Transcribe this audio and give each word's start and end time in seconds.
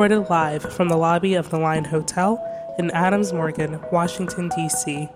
recorded 0.00 0.30
live 0.30 0.62
from 0.62 0.88
the 0.88 0.96
lobby 0.96 1.34
of 1.34 1.50
the 1.50 1.58
Line 1.58 1.84
Hotel 1.84 2.42
in 2.78 2.90
Adams 2.92 3.34
Morgan, 3.34 3.78
Washington, 3.92 4.48
D.C. 4.56 5.10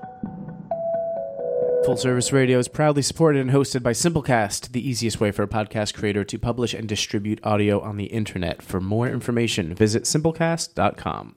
Full 1.87 1.97
Service 1.97 2.35
Radio 2.35 2.59
is 2.59 2.69
proudly 2.69 3.01
supported 3.01 3.41
and 3.41 3.51
hosted 3.51 3.83
by 3.83 3.93
Simplecast, 3.93 4.73
the 4.73 4.87
easiest 4.87 5.21
way 5.21 5.31
for 5.31 5.43
a 5.43 5.49
podcast 5.49 5.95
creator 5.95 6.23
to 6.25 6.39
publish 6.39 6.75
and 6.75 6.87
distribute 6.87 7.41
audio 7.43 7.81
on 7.81 7.97
the 7.97 8.05
internet. 8.13 8.61
For 8.61 8.79
more 8.79 9.09
information, 9.09 9.75
visit 9.75 10.03
simplecast.com. 10.03 11.37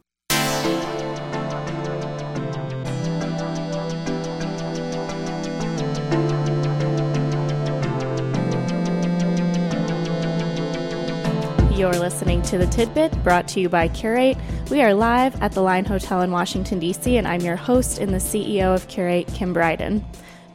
You're 11.78 11.94
listening 11.94 12.42
to 12.42 12.58
The 12.58 12.66
Tidbit, 12.66 13.24
brought 13.24 13.48
to 13.50 13.60
you 13.60 13.70
by 13.70 13.88
Cureate. 13.88 14.36
We 14.72 14.82
are 14.82 14.96
live 14.96 15.40
at 15.44 15.52
the 15.52 15.62
Line 15.62 15.86
Hotel 15.86 16.24
in 16.24 16.32
Washington, 16.32 16.80
D.C., 16.80 17.16
and 17.16 17.28
I'm 17.28 17.42
your 17.42 17.56
host 17.56 18.00
and 18.00 18.12
the 18.12 18.18
CEO 18.18 18.74
of 18.74 18.88
Cureate, 18.88 19.28
Kim 19.28 19.54
Bryden. 19.54 20.04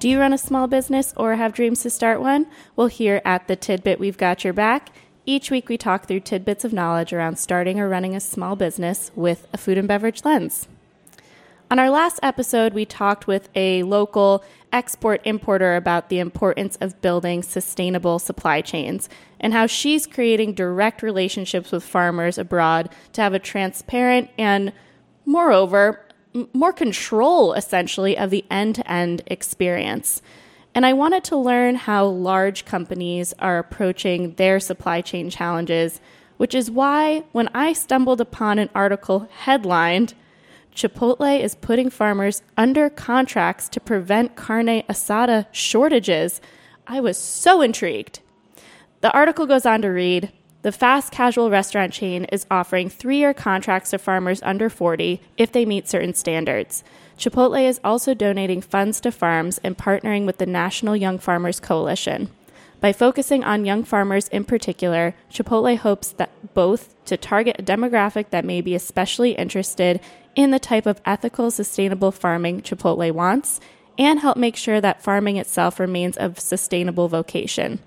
Do 0.00 0.08
you 0.08 0.18
run 0.18 0.32
a 0.32 0.36
small 0.36 0.66
business 0.66 1.14
or 1.16 1.36
have 1.36 1.52
dreams 1.52 1.82
to 1.82 1.90
start 1.90 2.20
one? 2.20 2.48
Well, 2.74 2.88
here 2.88 3.22
at 3.24 3.46
The 3.46 3.54
Tidbit, 3.54 4.00
we've 4.00 4.18
got 4.18 4.42
your 4.42 4.52
back. 4.52 4.88
Each 5.24 5.48
week, 5.48 5.68
we 5.68 5.78
talk 5.78 6.08
through 6.08 6.20
tidbits 6.20 6.64
of 6.64 6.72
knowledge 6.72 7.12
around 7.12 7.38
starting 7.38 7.78
or 7.78 7.88
running 7.88 8.16
a 8.16 8.20
small 8.20 8.56
business 8.56 9.12
with 9.14 9.46
a 9.52 9.58
food 9.58 9.78
and 9.78 9.86
beverage 9.86 10.24
lens. 10.24 10.66
On 11.72 11.78
our 11.78 11.88
last 11.88 12.20
episode, 12.22 12.74
we 12.74 12.84
talked 12.84 13.26
with 13.26 13.48
a 13.54 13.82
local 13.84 14.44
export 14.74 15.22
importer 15.24 15.74
about 15.74 16.10
the 16.10 16.18
importance 16.18 16.76
of 16.82 17.00
building 17.00 17.42
sustainable 17.42 18.18
supply 18.18 18.60
chains 18.60 19.08
and 19.40 19.54
how 19.54 19.66
she's 19.66 20.06
creating 20.06 20.52
direct 20.52 21.00
relationships 21.00 21.72
with 21.72 21.82
farmers 21.82 22.36
abroad 22.36 22.90
to 23.14 23.22
have 23.22 23.32
a 23.32 23.38
transparent 23.38 24.28
and, 24.36 24.74
moreover, 25.24 26.04
more 26.52 26.74
control 26.74 27.54
essentially 27.54 28.18
of 28.18 28.28
the 28.28 28.44
end 28.50 28.74
to 28.74 28.92
end 28.92 29.22
experience. 29.26 30.20
And 30.74 30.84
I 30.84 30.92
wanted 30.92 31.24
to 31.24 31.38
learn 31.38 31.76
how 31.76 32.04
large 32.04 32.66
companies 32.66 33.32
are 33.38 33.58
approaching 33.58 34.34
their 34.34 34.60
supply 34.60 35.00
chain 35.00 35.30
challenges, 35.30 36.02
which 36.36 36.54
is 36.54 36.70
why 36.70 37.24
when 37.32 37.48
I 37.54 37.72
stumbled 37.72 38.20
upon 38.20 38.58
an 38.58 38.68
article 38.74 39.26
headlined, 39.30 40.12
Chipotle 40.74 41.40
is 41.40 41.54
putting 41.54 41.90
farmers 41.90 42.42
under 42.56 42.88
contracts 42.88 43.68
to 43.68 43.80
prevent 43.80 44.36
carne 44.36 44.82
asada 44.88 45.46
shortages. 45.52 46.40
I 46.86 47.00
was 47.00 47.18
so 47.18 47.60
intrigued. 47.60 48.20
The 49.02 49.12
article 49.12 49.46
goes 49.46 49.66
on 49.66 49.82
to 49.82 49.88
read 49.88 50.32
The 50.62 50.72
fast 50.72 51.12
casual 51.12 51.50
restaurant 51.50 51.92
chain 51.92 52.24
is 52.26 52.46
offering 52.50 52.88
three 52.88 53.18
year 53.18 53.34
contracts 53.34 53.90
to 53.90 53.98
farmers 53.98 54.42
under 54.42 54.70
40 54.70 55.20
if 55.36 55.52
they 55.52 55.66
meet 55.66 55.88
certain 55.88 56.14
standards. 56.14 56.84
Chipotle 57.18 57.68
is 57.68 57.80
also 57.84 58.14
donating 58.14 58.60
funds 58.60 59.00
to 59.00 59.12
farms 59.12 59.58
and 59.62 59.76
partnering 59.76 60.24
with 60.24 60.38
the 60.38 60.46
National 60.46 60.96
Young 60.96 61.18
Farmers 61.18 61.60
Coalition. 61.60 62.30
By 62.82 62.92
focusing 62.92 63.44
on 63.44 63.64
young 63.64 63.84
farmers 63.84 64.26
in 64.26 64.42
particular, 64.42 65.14
Chipotle 65.30 65.78
hopes 65.78 66.10
that 66.10 66.52
both 66.52 66.96
to 67.04 67.16
target 67.16 67.54
a 67.60 67.62
demographic 67.62 68.30
that 68.30 68.44
may 68.44 68.60
be 68.60 68.74
especially 68.74 69.32
interested 69.32 70.00
in 70.34 70.50
the 70.50 70.58
type 70.58 70.84
of 70.84 71.00
ethical, 71.06 71.52
sustainable 71.52 72.10
farming 72.10 72.62
Chipotle 72.62 73.12
wants, 73.12 73.60
and 73.96 74.18
help 74.18 74.36
make 74.36 74.56
sure 74.56 74.80
that 74.80 75.00
farming 75.00 75.36
itself 75.36 75.78
remains 75.78 76.16
a 76.16 76.34
sustainable 76.36 77.06
vocation. 77.06 77.78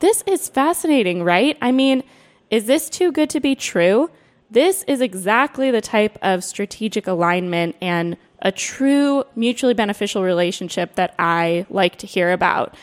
This 0.00 0.24
is 0.26 0.48
fascinating, 0.48 1.22
right? 1.22 1.56
I 1.62 1.70
mean, 1.70 2.02
is 2.50 2.66
this 2.66 2.90
too 2.90 3.12
good 3.12 3.30
to 3.30 3.38
be 3.38 3.54
true? 3.54 4.10
This 4.50 4.82
is 4.88 5.00
exactly 5.00 5.70
the 5.70 5.80
type 5.80 6.18
of 6.20 6.42
strategic 6.42 7.06
alignment 7.06 7.76
and 7.80 8.16
a 8.40 8.50
true 8.50 9.22
mutually 9.36 9.72
beneficial 9.72 10.24
relationship 10.24 10.96
that 10.96 11.14
I 11.16 11.64
like 11.70 11.96
to 11.98 12.08
hear 12.08 12.32
about 12.32 12.74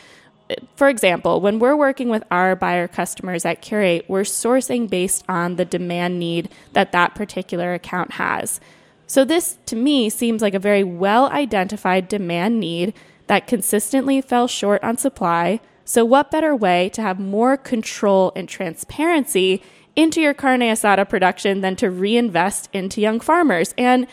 for 0.75 0.89
example, 0.89 1.41
when 1.41 1.59
we're 1.59 1.75
working 1.75 2.09
with 2.09 2.23
our 2.31 2.55
buyer 2.55 2.87
customers 2.87 3.45
at 3.45 3.61
Cureate, 3.61 4.09
we're 4.09 4.21
sourcing 4.21 4.89
based 4.89 5.23
on 5.27 5.55
the 5.55 5.65
demand 5.65 6.19
need 6.19 6.49
that 6.73 6.91
that 6.91 7.15
particular 7.15 7.73
account 7.73 8.13
has. 8.13 8.59
So, 9.07 9.25
this 9.25 9.57
to 9.65 9.75
me 9.75 10.09
seems 10.09 10.41
like 10.41 10.53
a 10.53 10.59
very 10.59 10.83
well 10.83 11.29
identified 11.29 12.07
demand 12.07 12.59
need 12.59 12.93
that 13.27 13.47
consistently 13.47 14.21
fell 14.21 14.47
short 14.47 14.83
on 14.83 14.97
supply. 14.97 15.59
So, 15.83 16.05
what 16.05 16.31
better 16.31 16.55
way 16.55 16.89
to 16.89 17.01
have 17.01 17.19
more 17.19 17.57
control 17.57 18.31
and 18.35 18.47
transparency 18.47 19.61
into 19.95 20.21
your 20.21 20.33
carne 20.33 20.61
asada 20.61 21.07
production 21.07 21.61
than 21.61 21.75
to 21.77 21.89
reinvest 21.89 22.69
into 22.71 23.01
young 23.01 23.19
farmers? 23.19 23.73
And 23.77 24.07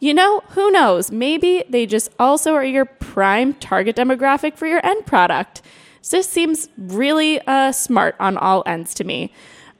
you 0.00 0.14
know, 0.14 0.40
who 0.50 0.70
knows? 0.70 1.12
Maybe 1.12 1.62
they 1.68 1.86
just 1.86 2.10
also 2.18 2.54
are 2.54 2.64
your 2.64 2.86
prime 2.86 3.54
target 3.54 3.96
demographic 3.96 4.56
for 4.56 4.66
your 4.66 4.84
end 4.84 5.06
product. 5.06 5.62
This 6.10 6.26
seems 6.26 6.70
really 6.78 7.40
uh, 7.42 7.72
smart 7.72 8.16
on 8.18 8.38
all 8.38 8.62
ends 8.64 8.94
to 8.94 9.04
me. 9.04 9.32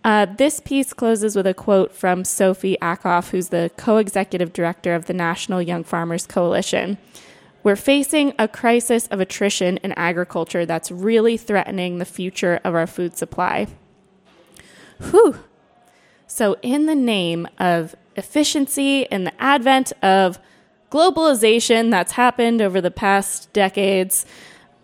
Uh, 0.05 0.27
this 0.27 0.61
piece 0.61 0.93
closes 0.93 1.35
with 1.35 1.47
a 1.47 1.55
quote 1.55 1.93
from 1.93 2.25
Sophie 2.25 2.77
Ackoff, 2.81 3.31
who's 3.31 3.49
the 3.49 3.71
co 3.77 3.97
executive 3.97 4.53
director 4.53 4.95
of 4.95 5.07
the 5.07 5.15
National 5.15 5.61
Young 5.61 5.85
Farmers 5.85 6.27
Coalition. 6.27 6.99
We're 7.63 7.77
facing 7.77 8.33
a 8.39 8.49
crisis 8.49 9.07
of 9.09 9.21
attrition 9.21 9.77
in 9.79 9.93
agriculture 9.93 10.65
that's 10.65 10.91
really 10.91 11.37
threatening 11.37 11.99
the 11.99 12.07
future 12.07 12.61
of 12.65 12.75
our 12.75 12.87
food 12.87 13.17
supply. 13.17 13.67
Whew. 15.11 15.39
So, 16.27 16.57
in 16.63 16.87
the 16.87 16.95
name 16.95 17.49
of 17.59 17.95
efficiency 18.17 19.11
and 19.11 19.27
the 19.27 19.43
advent 19.43 19.93
of 20.03 20.39
globalization 20.91 21.91
that's 21.91 22.13
happened 22.13 22.61
over 22.61 22.81
the 22.81 22.91
past 22.91 23.53
decades, 23.53 24.27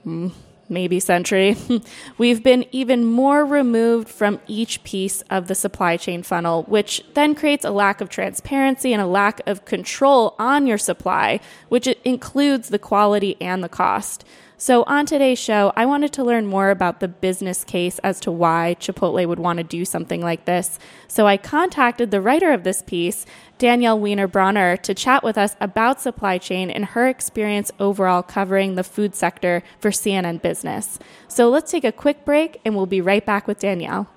mm, 0.07 0.33
maybe 0.69 1.01
century, 1.01 1.57
we've 2.19 2.43
been 2.43 2.65
even 2.73 3.05
more 3.05 3.45
removed 3.45 4.09
from 4.09 4.41
each 4.47 4.83
piece 4.85 5.23
of 5.23 5.49
the 5.49 5.55
supply 5.55 5.97
chain 5.97 6.23
funnel, 6.23 6.63
which 6.65 7.03
then 7.15 7.35
creates 7.35 7.65
a 7.65 7.71
lack 7.71 8.01
of 8.01 8.09
transparency 8.09 8.93
and 8.93 9.03
a 9.03 9.07
lack 9.07 9.41
of 9.47 9.65
control 9.65 10.35
on 10.39 10.67
your 10.67 10.79
supply, 10.79 11.41
which 11.69 11.87
includes 12.05 12.69
the 12.69 12.79
quality 12.79 13.37
and 13.41 13.63
the 13.63 13.69
cost. 13.69 14.25
So, 14.59 14.85
on 14.85 15.05
today's 15.05 15.39
show, 15.39 15.71
I 15.77 15.85
wanted 15.85 16.15
to 16.15 16.25
learn 16.25 16.47
more 16.47 16.71
about 16.71 17.01
the 17.01 17.09
business 17.09 17.63
case 17.63 17.99
as 17.99 18.19
to 18.21 18.33
why 18.33 18.75
Chipotle 18.81 19.29
would 19.29 19.39
want 19.39 19.59
to 19.59 19.63
do 19.63 19.85
something 19.85 20.23
like 20.23 20.47
this. 20.47 20.79
So, 21.09 21.27
I 21.27 21.37
contacted 21.37 22.11
the 22.11 22.23
writer 22.23 22.51
of 22.53 22.65
this 22.65 22.81
piece, 22.81 23.27
Danielle 23.59 24.01
Wiener 24.01 24.27
Bronner, 24.27 24.79
to 24.79 24.95
chat 24.95 25.23
with 25.23 25.37
us 25.37 25.57
about 25.61 26.01
supply 26.01 26.39
chain 26.39 26.71
and 26.71 26.87
her 26.87 27.07
experience 27.07 27.71
overall 27.79 28.23
covering 28.23 28.77
the 28.77 28.85
food 28.85 29.15
sector 29.15 29.63
for 29.79 29.91
CNN 29.91 30.41
Business. 30.41 30.99
So, 31.29 31.51
let's 31.51 31.71
take 31.71 31.85
a 31.85 31.93
quick 31.93 32.25
break 32.25 32.59
and 32.65 32.75
we'll 32.75 32.87
be 32.87 33.03
right 33.03 33.27
back 33.27 33.47
with 33.47 33.59
Danielle. 33.59 34.09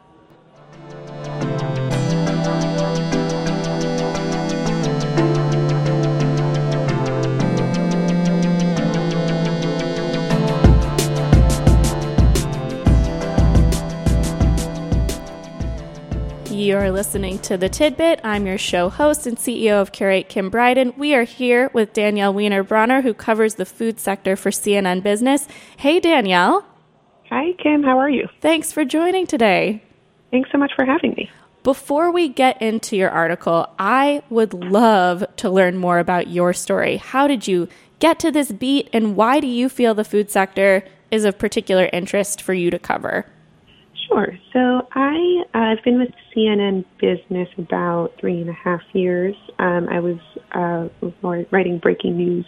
You're 16.59 16.91
listening 16.91 17.39
to 17.39 17.55
The 17.55 17.69
Tidbit. 17.69 18.19
I'm 18.21 18.45
your 18.45 18.57
show 18.57 18.89
host 18.89 19.25
and 19.25 19.37
CEO 19.37 19.81
of 19.81 19.93
Cureate, 19.93 20.27
Kim 20.27 20.49
Bryden. 20.49 20.91
We 20.97 21.15
are 21.15 21.23
here 21.23 21.71
with 21.73 21.93
Danielle 21.93 22.33
Wiener 22.33 22.63
Bronner, 22.63 23.01
who 23.01 23.13
covers 23.13 23.55
the 23.55 23.65
food 23.65 23.97
sector 23.97 24.35
for 24.35 24.51
CNN 24.51 25.01
Business. 25.01 25.47
Hey, 25.77 26.01
Danielle. 26.01 26.65
Hi, 27.29 27.53
Kim. 27.63 27.81
How 27.81 27.97
are 27.97 28.09
you? 28.09 28.27
Thanks 28.41 28.73
for 28.73 28.83
joining 28.83 29.25
today. 29.25 29.81
Thanks 30.31 30.51
so 30.51 30.57
much 30.57 30.73
for 30.75 30.83
having 30.83 31.11
me. 31.11 31.31
Before 31.63 32.11
we 32.11 32.27
get 32.27 32.61
into 32.61 32.97
your 32.97 33.09
article, 33.09 33.69
I 33.79 34.21
would 34.29 34.53
love 34.53 35.23
to 35.37 35.49
learn 35.49 35.77
more 35.77 35.99
about 35.99 36.27
your 36.27 36.51
story. 36.51 36.97
How 36.97 37.25
did 37.25 37.47
you 37.47 37.69
get 37.99 38.19
to 38.19 38.31
this 38.31 38.51
beat, 38.51 38.89
and 38.91 39.15
why 39.15 39.39
do 39.39 39.47
you 39.47 39.69
feel 39.69 39.93
the 39.93 40.03
food 40.03 40.29
sector 40.29 40.83
is 41.09 41.23
of 41.23 41.39
particular 41.39 41.89
interest 41.93 42.41
for 42.41 42.53
you 42.53 42.69
to 42.69 42.79
cover? 42.79 43.27
Sure. 44.09 44.37
So 44.53 44.87
I 44.93 45.43
I've 45.53 45.83
been 45.83 45.99
with 45.99 46.09
CNN 46.35 46.83
Business 46.99 47.47
about 47.57 48.13
three 48.19 48.41
and 48.41 48.49
a 48.49 48.53
half 48.53 48.81
years. 48.93 49.35
Um, 49.59 49.87
I 49.89 49.99
was 49.99 50.17
uh, 50.51 50.87
writing 51.51 51.77
breaking 51.77 52.17
news 52.17 52.45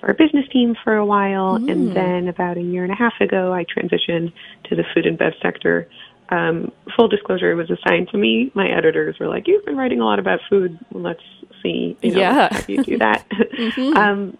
for 0.00 0.08
our 0.08 0.14
business 0.14 0.46
team 0.52 0.74
for 0.82 0.96
a 0.96 1.06
while, 1.06 1.58
mm. 1.58 1.70
and 1.70 1.96
then 1.96 2.28
about 2.28 2.56
a 2.56 2.60
year 2.60 2.82
and 2.82 2.92
a 2.92 2.96
half 2.96 3.14
ago, 3.20 3.52
I 3.52 3.64
transitioned 3.64 4.32
to 4.64 4.76
the 4.76 4.84
food 4.94 5.06
and 5.06 5.16
bev 5.16 5.34
sector. 5.40 5.88
Um, 6.28 6.72
full 6.96 7.06
disclosure, 7.06 7.52
it 7.52 7.54
was 7.54 7.70
assigned 7.70 8.08
to 8.08 8.18
me. 8.18 8.50
My 8.54 8.68
editors 8.68 9.16
were 9.20 9.28
like, 9.28 9.46
"You've 9.46 9.64
been 9.64 9.76
writing 9.76 10.00
a 10.00 10.04
lot 10.04 10.18
about 10.18 10.40
food. 10.50 10.76
Let's 10.90 11.22
see, 11.62 11.96
you 12.02 12.12
know, 12.12 12.20
yeah. 12.20 12.48
how 12.50 12.64
you 12.66 12.82
do 12.82 12.98
that." 12.98 13.28
mm-hmm. 13.30 13.96
um, 13.96 14.38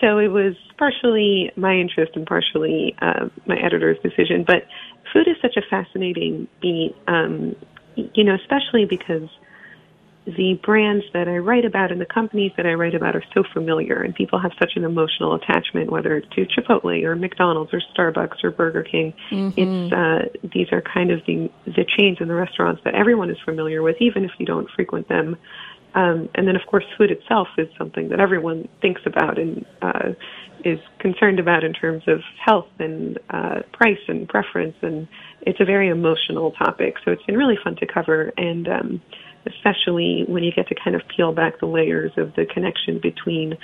so 0.00 0.18
it 0.18 0.28
was 0.28 0.54
partially 0.78 1.50
my 1.56 1.74
interest 1.74 2.12
and 2.14 2.26
partially 2.26 2.94
uh, 3.00 3.28
my 3.46 3.56
editor's 3.56 3.98
decision. 4.02 4.44
But 4.46 4.66
food 5.14 5.28
is 5.28 5.36
such 5.40 5.56
a 5.56 5.62
fascinating 5.70 6.48
beat, 6.60 6.94
um, 7.06 7.56
you 7.94 8.24
know, 8.24 8.34
especially 8.34 8.84
because 8.84 9.30
the 10.26 10.58
brands 10.64 11.04
that 11.12 11.28
I 11.28 11.36
write 11.36 11.64
about 11.66 11.92
and 11.92 12.00
the 12.00 12.06
companies 12.06 12.52
that 12.56 12.66
I 12.66 12.72
write 12.72 12.94
about 12.94 13.14
are 13.14 13.22
so 13.34 13.44
familiar, 13.52 14.02
and 14.02 14.14
people 14.14 14.38
have 14.38 14.52
such 14.58 14.72
an 14.74 14.84
emotional 14.84 15.34
attachment, 15.34 15.90
whether 15.90 16.16
it's 16.16 16.28
to 16.34 16.46
Chipotle 16.46 17.02
or 17.04 17.14
McDonald's 17.14 17.72
or 17.74 17.82
Starbucks 17.94 18.42
or 18.42 18.50
Burger 18.50 18.82
King. 18.82 19.12
Mm-hmm. 19.30 19.60
It's 19.60 19.92
uh, 19.92 20.48
these 20.54 20.72
are 20.72 20.80
kind 20.82 21.10
of 21.10 21.20
the 21.26 21.50
the 21.66 21.84
chains 21.98 22.18
and 22.20 22.28
the 22.28 22.34
restaurants 22.34 22.82
that 22.84 22.94
everyone 22.94 23.30
is 23.30 23.36
familiar 23.44 23.82
with, 23.82 23.96
even 24.00 24.24
if 24.24 24.32
you 24.38 24.46
don't 24.46 24.68
frequent 24.70 25.08
them. 25.08 25.36
Um, 25.94 26.28
and 26.34 26.46
then, 26.48 26.56
of 26.56 26.62
course, 26.66 26.84
food 26.98 27.10
itself 27.10 27.48
is 27.56 27.68
something 27.78 28.08
that 28.08 28.20
everyone 28.20 28.68
thinks 28.80 29.02
about 29.06 29.38
and 29.38 29.64
uh, 29.80 30.10
is 30.64 30.80
concerned 30.98 31.38
about 31.38 31.62
in 31.62 31.72
terms 31.72 32.02
of 32.08 32.20
health 32.44 32.68
and 32.78 33.18
uh, 33.30 33.60
price 33.72 33.98
and 34.08 34.28
preference, 34.28 34.74
and 34.82 35.06
it's 35.42 35.60
a 35.60 35.64
very 35.64 35.88
emotional 35.88 36.52
topic. 36.52 36.96
So 37.04 37.12
it's 37.12 37.22
been 37.24 37.36
really 37.36 37.58
fun 37.62 37.76
to 37.76 37.86
cover, 37.86 38.32
and 38.36 38.68
um, 38.68 39.02
especially 39.46 40.24
when 40.26 40.42
you 40.42 40.52
get 40.52 40.66
to 40.68 40.74
kind 40.74 40.96
of 40.96 41.02
peel 41.14 41.32
back 41.32 41.60
the 41.60 41.66
layers 41.66 42.12
of 42.16 42.34
the 42.34 42.46
connection 42.46 42.98
between 42.98 43.56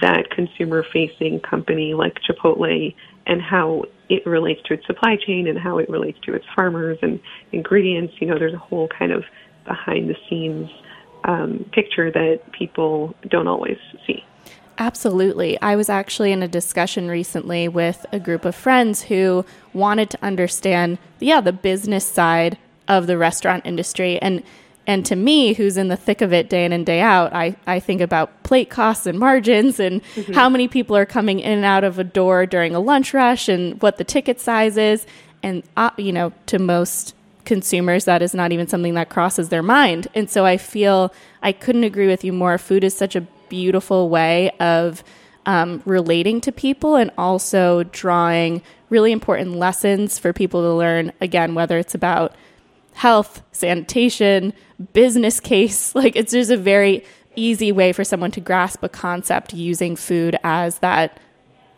that 0.00 0.30
consumer-facing 0.30 1.40
company 1.40 1.94
like 1.94 2.18
Chipotle 2.20 2.94
and 3.26 3.42
how 3.42 3.84
it 4.08 4.24
relates 4.26 4.60
to 4.66 4.74
its 4.74 4.86
supply 4.86 5.16
chain 5.16 5.46
and 5.48 5.58
how 5.58 5.78
it 5.78 5.88
relates 5.88 6.18
to 6.26 6.34
its 6.34 6.44
farmers 6.54 6.98
and 7.02 7.18
ingredients. 7.52 8.14
You 8.20 8.26
know, 8.28 8.38
there's 8.38 8.54
a 8.54 8.58
whole 8.58 8.88
kind 8.88 9.12
of 9.12 9.24
behind-the-scenes 9.64 10.68
um, 11.24 11.64
picture 11.72 12.10
that 12.10 12.40
people 12.52 13.14
don't 13.28 13.48
always 13.48 13.78
see. 14.06 14.24
Absolutely. 14.78 15.60
I 15.60 15.76
was 15.76 15.88
actually 15.88 16.32
in 16.32 16.42
a 16.42 16.48
discussion 16.48 17.08
recently 17.08 17.68
with 17.68 18.04
a 18.10 18.18
group 18.18 18.44
of 18.44 18.54
friends 18.54 19.02
who 19.02 19.44
wanted 19.72 20.10
to 20.10 20.18
understand, 20.24 20.98
yeah, 21.20 21.40
the 21.40 21.52
business 21.52 22.06
side 22.06 22.58
of 22.88 23.06
the 23.06 23.18
restaurant 23.18 23.64
industry. 23.66 24.20
And 24.20 24.42
and 24.84 25.06
to 25.06 25.14
me, 25.14 25.54
who's 25.54 25.76
in 25.76 25.88
the 25.88 25.96
thick 25.96 26.22
of 26.22 26.32
it 26.32 26.50
day 26.50 26.64
in 26.64 26.72
and 26.72 26.84
day 26.84 27.00
out, 27.00 27.32
I, 27.32 27.54
I 27.68 27.78
think 27.78 28.00
about 28.00 28.42
plate 28.42 28.68
costs 28.68 29.06
and 29.06 29.16
margins 29.16 29.78
and 29.78 30.02
mm-hmm. 30.02 30.32
how 30.32 30.48
many 30.48 30.66
people 30.66 30.96
are 30.96 31.06
coming 31.06 31.38
in 31.38 31.52
and 31.52 31.64
out 31.64 31.84
of 31.84 32.00
a 32.00 32.04
door 32.04 32.46
during 32.46 32.74
a 32.74 32.80
lunch 32.80 33.14
rush 33.14 33.48
and 33.48 33.80
what 33.80 33.98
the 33.98 34.04
ticket 34.04 34.40
size 34.40 34.76
is. 34.76 35.06
And, 35.40 35.62
uh, 35.76 35.90
you 35.98 36.12
know, 36.12 36.32
to 36.46 36.58
most 36.58 37.14
consumers, 37.44 38.04
that 38.04 38.22
is 38.22 38.34
not 38.34 38.52
even 38.52 38.66
something 38.66 38.94
that 38.94 39.08
crosses 39.08 39.48
their 39.48 39.62
mind. 39.62 40.08
And 40.14 40.28
so 40.30 40.44
I 40.44 40.56
feel 40.56 41.12
I 41.42 41.52
couldn't 41.52 41.84
agree 41.84 42.06
with 42.06 42.24
you 42.24 42.32
more. 42.32 42.58
Food 42.58 42.84
is 42.84 42.96
such 42.96 43.16
a 43.16 43.26
beautiful 43.48 44.08
way 44.08 44.50
of 44.60 45.04
um, 45.46 45.82
relating 45.84 46.40
to 46.42 46.52
people 46.52 46.96
and 46.96 47.10
also 47.18 47.82
drawing 47.84 48.62
really 48.90 49.12
important 49.12 49.56
lessons 49.56 50.18
for 50.18 50.32
people 50.32 50.62
to 50.62 50.72
learn. 50.72 51.12
Again, 51.20 51.54
whether 51.54 51.78
it's 51.78 51.94
about 51.94 52.34
health, 52.94 53.42
sanitation, 53.52 54.52
business 54.92 55.40
case, 55.52 55.94
like 55.94 56.16
it's 56.16 56.32
just 56.32 56.50
a 56.50 56.56
very 56.56 57.04
easy 57.34 57.72
way 57.72 57.92
for 57.92 58.04
someone 58.04 58.30
to 58.30 58.40
grasp 58.40 58.82
a 58.82 58.88
concept 58.88 59.54
using 59.54 59.96
food 59.96 60.36
as 60.44 60.78
that, 60.80 61.18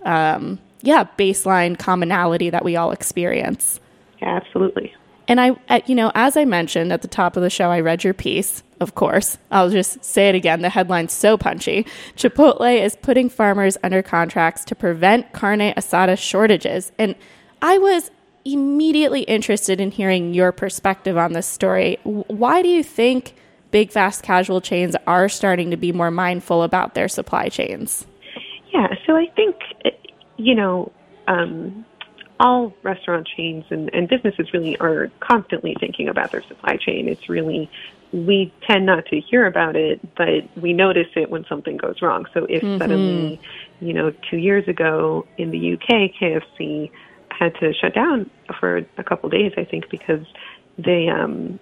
um, 0.05 0.59
yeah, 0.83 1.05
baseline 1.17 1.79
commonality 1.79 2.51
that 2.51 2.65
we 2.65 2.77
all 2.77 2.91
experience. 2.91 3.81
Yeah, 4.21 4.37
absolutely. 4.37 4.95
And 5.27 5.41
I, 5.41 5.83
you 5.87 5.95
know, 5.95 6.13
as 6.15 6.37
I 6.37 6.45
mentioned 6.45 6.93
at 6.93 7.03
the 7.03 7.09
top 7.09 7.37
of 7.37 7.43
the 7.43 7.51
show, 7.51 7.71
I 7.71 7.81
read 7.81 8.05
your 8.05 8.15
piece, 8.15 8.63
of 8.81 8.95
course. 8.95 9.39
I'll 9.51 9.71
just 9.71 10.05
say 10.05 10.29
it 10.29 10.35
again. 10.35 10.63
The 10.63 10.69
headline's 10.69 11.13
so 11.13 11.39
punchy. 11.39 11.87
Chipotle 12.17 12.83
is 12.83 12.97
putting 12.97 13.29
farmers 13.29 13.79
under 13.83 14.03
contracts 14.03 14.65
to 14.67 14.75
prevent 14.75 15.33
carne 15.33 15.73
asada 15.75 16.19
shortages. 16.19 16.93
And 16.99 17.15
I 17.63 17.79
was 17.79 18.11
immediately 18.45 19.23
interested 19.23 19.81
in 19.81 19.91
hearing 19.91 20.35
your 20.35 20.53
perspective 20.53 21.17
on 21.17 21.33
this 21.33 21.47
story. 21.47 21.99
Why 22.05 22.61
do 22.61 22.69
you 22.69 22.83
think 22.83 23.35
big 23.71 23.91
fast 23.91 24.23
casual 24.23 24.61
chains 24.61 24.95
are 25.07 25.29
starting 25.31 25.71
to 25.71 25.77
be 25.79 25.91
more 25.91 26.11
mindful 26.11 26.63
about 26.63 26.95
their 26.95 27.09
supply 27.09 27.49
chains? 27.49 28.07
Yeah, 28.73 28.89
so 29.07 29.17
I 29.17 29.27
think, 29.35 29.57
you 30.37 30.55
know, 30.55 30.93
um, 31.27 31.87
all 32.41 32.75
restaurant 32.83 33.29
chains 33.37 33.65
and, 33.71 33.93
and 33.95 34.09
businesses 34.09 34.53
really 34.53 34.77
are 34.79 35.11
constantly 35.21 35.77
thinking 35.79 36.09
about 36.09 36.33
their 36.33 36.43
supply 36.43 36.77
chain. 36.77 37.09
It's 37.09 37.29
really 37.29 37.71
we 38.13 38.53
tend 38.69 38.87
not 38.87 39.07
to 39.07 39.21
hear 39.21 39.45
about 39.45 39.75
it, 39.75 40.01
but 40.17 40.45
we 40.57 40.73
notice 40.73 41.09
it 41.17 41.31
when 41.31 41.45
something 41.47 41.77
goes 41.77 42.01
wrong. 42.01 42.27
So 42.33 42.47
if 42.49 42.63
mm-hmm. 42.63 42.79
suddenly, 42.79 43.41
you 43.81 43.93
know, 43.93 44.13
two 44.31 44.37
years 44.37 44.69
ago 44.69 45.27
in 45.37 45.51
the 45.51 45.73
UK, 45.73 46.13
KFC 46.21 46.93
had 47.29 47.55
to 47.57 47.73
shut 47.75 47.93
down 47.93 48.31
for 48.61 48.79
a 48.97 49.05
couple 49.05 49.27
of 49.27 49.33
days, 49.33 49.53
I 49.57 49.65
think, 49.65 49.91
because 49.91 50.25
they 50.79 51.09
um, 51.09 51.59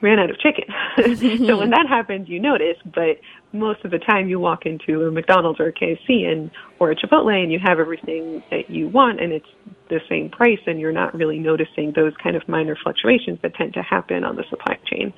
ran 0.00 0.18
out 0.18 0.30
of 0.30 0.38
chicken. 0.38 0.64
so 1.46 1.58
when 1.58 1.70
that 1.76 1.86
happens, 1.88 2.28
you 2.28 2.40
notice, 2.40 2.76
but 2.84 3.20
most 3.52 3.84
of 3.84 3.90
the 3.90 3.98
time 3.98 4.28
you 4.28 4.38
walk 4.38 4.66
into 4.66 5.02
a 5.02 5.10
McDonald's 5.10 5.60
or 5.60 5.68
a 5.68 5.72
KFC 5.72 6.24
and 6.26 6.50
or 6.78 6.90
a 6.90 6.96
Chipotle 6.96 7.34
and 7.34 7.52
you 7.52 7.58
have 7.62 7.78
everything 7.78 8.42
that 8.50 8.70
you 8.70 8.88
want 8.88 9.20
and 9.20 9.32
it's 9.32 9.46
the 9.88 10.00
same 10.08 10.30
price 10.30 10.60
and 10.66 10.80
you're 10.80 10.92
not 10.92 11.14
really 11.14 11.38
noticing 11.38 11.92
those 11.94 12.12
kind 12.22 12.36
of 12.36 12.48
minor 12.48 12.76
fluctuations 12.82 13.38
that 13.42 13.54
tend 13.54 13.74
to 13.74 13.82
happen 13.82 14.24
on 14.24 14.36
the 14.36 14.44
supply 14.48 14.78
chain. 14.86 15.12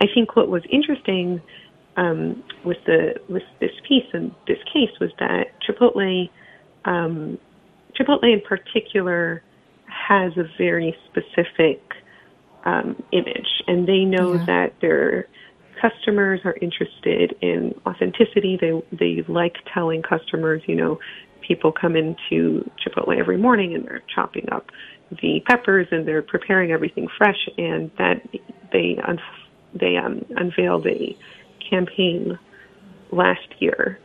I 0.00 0.06
think 0.14 0.36
what 0.36 0.48
was 0.48 0.62
interesting 0.70 1.40
um, 1.96 2.42
with 2.64 2.78
the 2.86 3.14
with 3.28 3.42
this 3.60 3.72
piece 3.86 4.06
and 4.12 4.32
this 4.46 4.58
case 4.72 4.90
was 5.00 5.10
that 5.18 5.46
Chipotle 5.66 6.30
um, 6.84 7.38
Chipotle 7.98 8.32
in 8.32 8.40
particular 8.40 9.42
has 9.86 10.32
a 10.36 10.44
very 10.56 10.96
specific 11.08 11.82
um, 12.64 13.02
image, 13.12 13.48
and 13.66 13.86
they 13.86 14.04
know 14.04 14.34
yeah. 14.34 14.44
that 14.46 14.72
their 14.80 15.28
customers 15.80 16.40
are 16.44 16.56
interested 16.60 17.34
in 17.40 17.74
authenticity. 17.86 18.58
They 18.60 18.72
they 18.92 19.24
like 19.28 19.56
telling 19.72 20.02
customers, 20.02 20.62
you 20.66 20.76
know, 20.76 20.98
people 21.46 21.72
come 21.72 21.96
into 21.96 22.70
Chipotle 22.80 23.18
every 23.18 23.38
morning 23.38 23.74
and 23.74 23.84
they're 23.84 24.02
chopping 24.14 24.48
up 24.52 24.66
the 25.22 25.40
peppers 25.46 25.88
and 25.90 26.06
they're 26.06 26.22
preparing 26.22 26.70
everything 26.70 27.08
fresh, 27.18 27.48
and 27.58 27.90
that 27.98 28.22
they 28.72 28.98
un- 29.06 29.20
they 29.74 29.96
um, 29.96 30.24
unveiled 30.36 30.86
a 30.86 31.16
campaign 31.68 32.38
last 33.12 33.48
year 33.58 33.98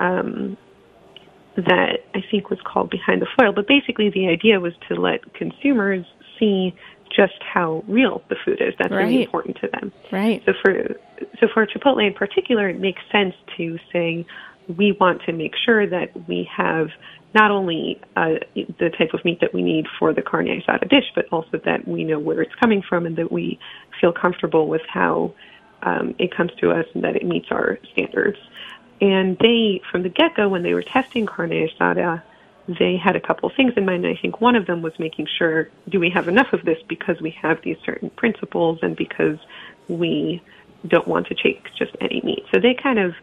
um, 0.00 0.56
that 1.56 2.00
I 2.14 2.20
think 2.30 2.50
was 2.50 2.58
called 2.64 2.90
Behind 2.90 3.20
the 3.22 3.26
Foil. 3.36 3.52
But 3.52 3.66
basically, 3.66 4.10
the 4.10 4.28
idea 4.28 4.60
was 4.60 4.74
to 4.88 4.94
let 4.94 5.34
consumers 5.34 6.04
see 6.38 6.74
just 7.14 7.42
how 7.42 7.84
real 7.86 8.22
the 8.28 8.36
food 8.44 8.60
is. 8.60 8.74
That's 8.78 8.90
right. 8.90 9.04
really 9.04 9.22
important 9.24 9.58
to 9.60 9.68
them. 9.68 9.92
Right. 10.10 10.42
So 10.44 10.52
for 10.62 10.96
so 11.40 11.48
for 11.52 11.66
Chipotle 11.66 12.06
in 12.06 12.14
particular, 12.14 12.68
it 12.68 12.80
makes 12.80 13.02
sense 13.12 13.34
to 13.56 13.78
say 13.92 14.26
we 14.76 14.92
want 14.92 15.22
to 15.22 15.32
make 15.32 15.54
sure 15.64 15.86
that 15.86 16.28
we 16.28 16.48
have 16.56 16.88
not 17.34 17.50
only 17.50 18.00
uh, 18.16 18.34
the 18.54 18.90
type 18.96 19.12
of 19.12 19.24
meat 19.24 19.40
that 19.40 19.52
we 19.52 19.62
need 19.62 19.86
for 19.98 20.14
the 20.14 20.22
carne 20.22 20.46
asada 20.46 20.88
dish, 20.88 21.10
but 21.14 21.26
also 21.32 21.58
that 21.64 21.86
we 21.86 22.04
know 22.04 22.18
where 22.18 22.40
it's 22.40 22.54
coming 22.54 22.80
from 22.80 23.06
and 23.06 23.16
that 23.16 23.30
we 23.30 23.58
feel 24.00 24.12
comfortable 24.12 24.68
with 24.68 24.82
how 24.88 25.34
um, 25.82 26.14
it 26.18 26.34
comes 26.34 26.52
to 26.60 26.70
us 26.70 26.86
and 26.94 27.02
that 27.02 27.16
it 27.16 27.26
meets 27.26 27.48
our 27.50 27.78
standards. 27.92 28.38
And 29.00 29.36
they, 29.38 29.82
from 29.90 30.04
the 30.04 30.08
get-go, 30.08 30.48
when 30.48 30.62
they 30.62 30.74
were 30.74 30.82
testing 30.82 31.26
carne 31.26 31.50
asada, 31.50 32.22
they 32.66 32.96
had 32.96 33.16
a 33.16 33.20
couple 33.20 33.48
of 33.48 33.54
things 33.56 33.74
in 33.76 33.84
mind. 33.84 34.06
I 34.06 34.16
think 34.20 34.40
one 34.40 34.56
of 34.56 34.66
them 34.66 34.82
was 34.82 34.92
making 34.98 35.26
sure, 35.38 35.68
do 35.88 36.00
we 36.00 36.10
have 36.10 36.28
enough 36.28 36.52
of 36.52 36.64
this 36.64 36.78
because 36.88 37.20
we 37.20 37.30
have 37.42 37.58
these 37.62 37.76
certain 37.84 38.10
principles 38.10 38.78
and 38.82 38.96
because 38.96 39.38
we 39.88 40.42
don't 40.88 41.06
want 41.06 41.26
to 41.26 41.34
take 41.34 41.64
just 41.78 41.92
any 42.00 42.20
meat. 42.22 42.44
So 42.52 42.60
they 42.60 42.74
kind 42.74 42.98
of 42.98 43.14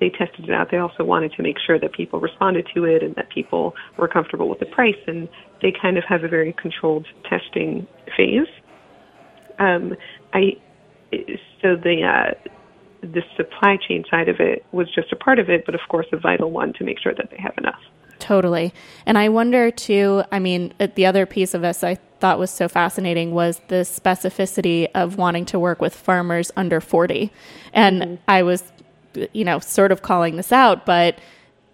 they 0.00 0.08
tested 0.08 0.48
it 0.48 0.50
out. 0.50 0.70
They 0.70 0.78
also 0.78 1.04
wanted 1.04 1.32
to 1.32 1.42
make 1.42 1.58
sure 1.58 1.78
that 1.78 1.92
people 1.92 2.20
responded 2.20 2.66
to 2.74 2.84
it 2.84 3.02
and 3.02 3.14
that 3.16 3.28
people 3.28 3.74
were 3.98 4.08
comfortable 4.08 4.48
with 4.48 4.58
the 4.58 4.66
price. 4.66 4.96
And 5.06 5.28
they 5.60 5.72
kind 5.72 5.98
of 5.98 6.04
have 6.04 6.24
a 6.24 6.28
very 6.28 6.54
controlled 6.54 7.06
testing 7.28 7.86
phase. 8.16 8.48
Um, 9.58 9.94
I 10.32 10.56
so 11.60 11.76
the 11.76 12.02
uh, 12.02 12.50
the 13.02 13.22
supply 13.36 13.76
chain 13.76 14.04
side 14.10 14.28
of 14.28 14.40
it 14.40 14.64
was 14.72 14.88
just 14.94 15.12
a 15.12 15.16
part 15.16 15.38
of 15.38 15.50
it, 15.50 15.66
but 15.66 15.74
of 15.74 15.80
course 15.88 16.06
a 16.12 16.16
vital 16.18 16.50
one 16.50 16.72
to 16.74 16.84
make 16.84 16.98
sure 16.98 17.14
that 17.14 17.28
they 17.30 17.36
have 17.36 17.54
enough. 17.58 17.80
Totally. 18.30 18.72
And 19.06 19.18
I 19.18 19.28
wonder 19.28 19.72
too, 19.72 20.22
I 20.30 20.38
mean, 20.38 20.72
uh, 20.78 20.86
the 20.94 21.04
other 21.04 21.26
piece 21.26 21.52
of 21.52 21.62
this 21.62 21.82
I 21.82 21.96
thought 22.20 22.38
was 22.38 22.52
so 22.52 22.68
fascinating 22.68 23.32
was 23.32 23.60
the 23.66 23.82
specificity 23.82 24.86
of 24.94 25.16
wanting 25.16 25.46
to 25.46 25.58
work 25.58 25.80
with 25.80 25.96
farmers 25.96 26.52
under 26.56 26.80
40. 26.80 27.32
And 27.72 28.02
mm-hmm. 28.02 28.14
I 28.28 28.44
was, 28.44 28.62
you 29.32 29.44
know, 29.44 29.58
sort 29.58 29.90
of 29.90 30.02
calling 30.02 30.36
this 30.36 30.52
out, 30.52 30.86
but 30.86 31.18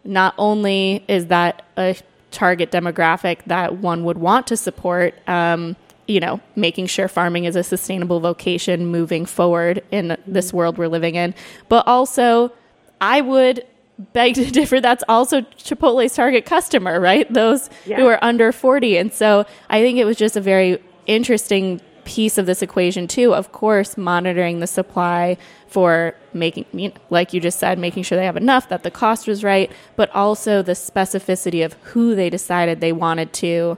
not 0.02 0.34
only 0.38 1.04
is 1.08 1.26
that 1.26 1.66
a 1.76 1.94
target 2.30 2.70
demographic 2.70 3.40
that 3.44 3.76
one 3.76 4.04
would 4.04 4.16
want 4.16 4.46
to 4.46 4.56
support, 4.56 5.14
um, 5.28 5.76
you 6.08 6.20
know, 6.20 6.40
making 6.54 6.86
sure 6.86 7.06
farming 7.06 7.44
is 7.44 7.54
a 7.54 7.62
sustainable 7.62 8.20
vocation 8.20 8.86
moving 8.86 9.26
forward 9.26 9.84
in 9.90 10.16
this 10.26 10.54
world 10.54 10.78
we're 10.78 10.88
living 10.88 11.16
in, 11.16 11.34
but 11.68 11.86
also 11.86 12.50
I 12.98 13.20
would 13.20 13.62
beg 13.98 14.34
to 14.36 14.50
differ. 14.50 14.80
That's 14.80 15.04
also 15.08 15.42
Chipotle's 15.42 16.14
target 16.14 16.46
customer, 16.46 17.00
right? 17.00 17.30
Those 17.32 17.70
yeah. 17.84 17.96
who 17.96 18.06
are 18.06 18.22
under 18.22 18.52
40. 18.52 18.98
And 18.98 19.12
so 19.12 19.44
I 19.70 19.80
think 19.80 19.98
it 19.98 20.04
was 20.04 20.16
just 20.16 20.36
a 20.36 20.40
very 20.40 20.82
interesting 21.06 21.80
piece 22.04 22.38
of 22.38 22.46
this 22.46 22.62
equation 22.62 23.08
too. 23.08 23.34
Of 23.34 23.52
course, 23.52 23.96
monitoring 23.96 24.60
the 24.60 24.66
supply 24.66 25.36
for 25.66 26.14
making, 26.32 26.92
like 27.10 27.32
you 27.32 27.40
just 27.40 27.58
said, 27.58 27.78
making 27.78 28.04
sure 28.04 28.16
they 28.16 28.24
have 28.24 28.36
enough, 28.36 28.68
that 28.68 28.82
the 28.84 28.90
cost 28.90 29.26
was 29.26 29.42
right, 29.42 29.70
but 29.96 30.08
also 30.14 30.62
the 30.62 30.72
specificity 30.72 31.64
of 31.64 31.74
who 31.82 32.14
they 32.14 32.30
decided 32.30 32.80
they 32.80 32.92
wanted 32.92 33.32
to 33.34 33.76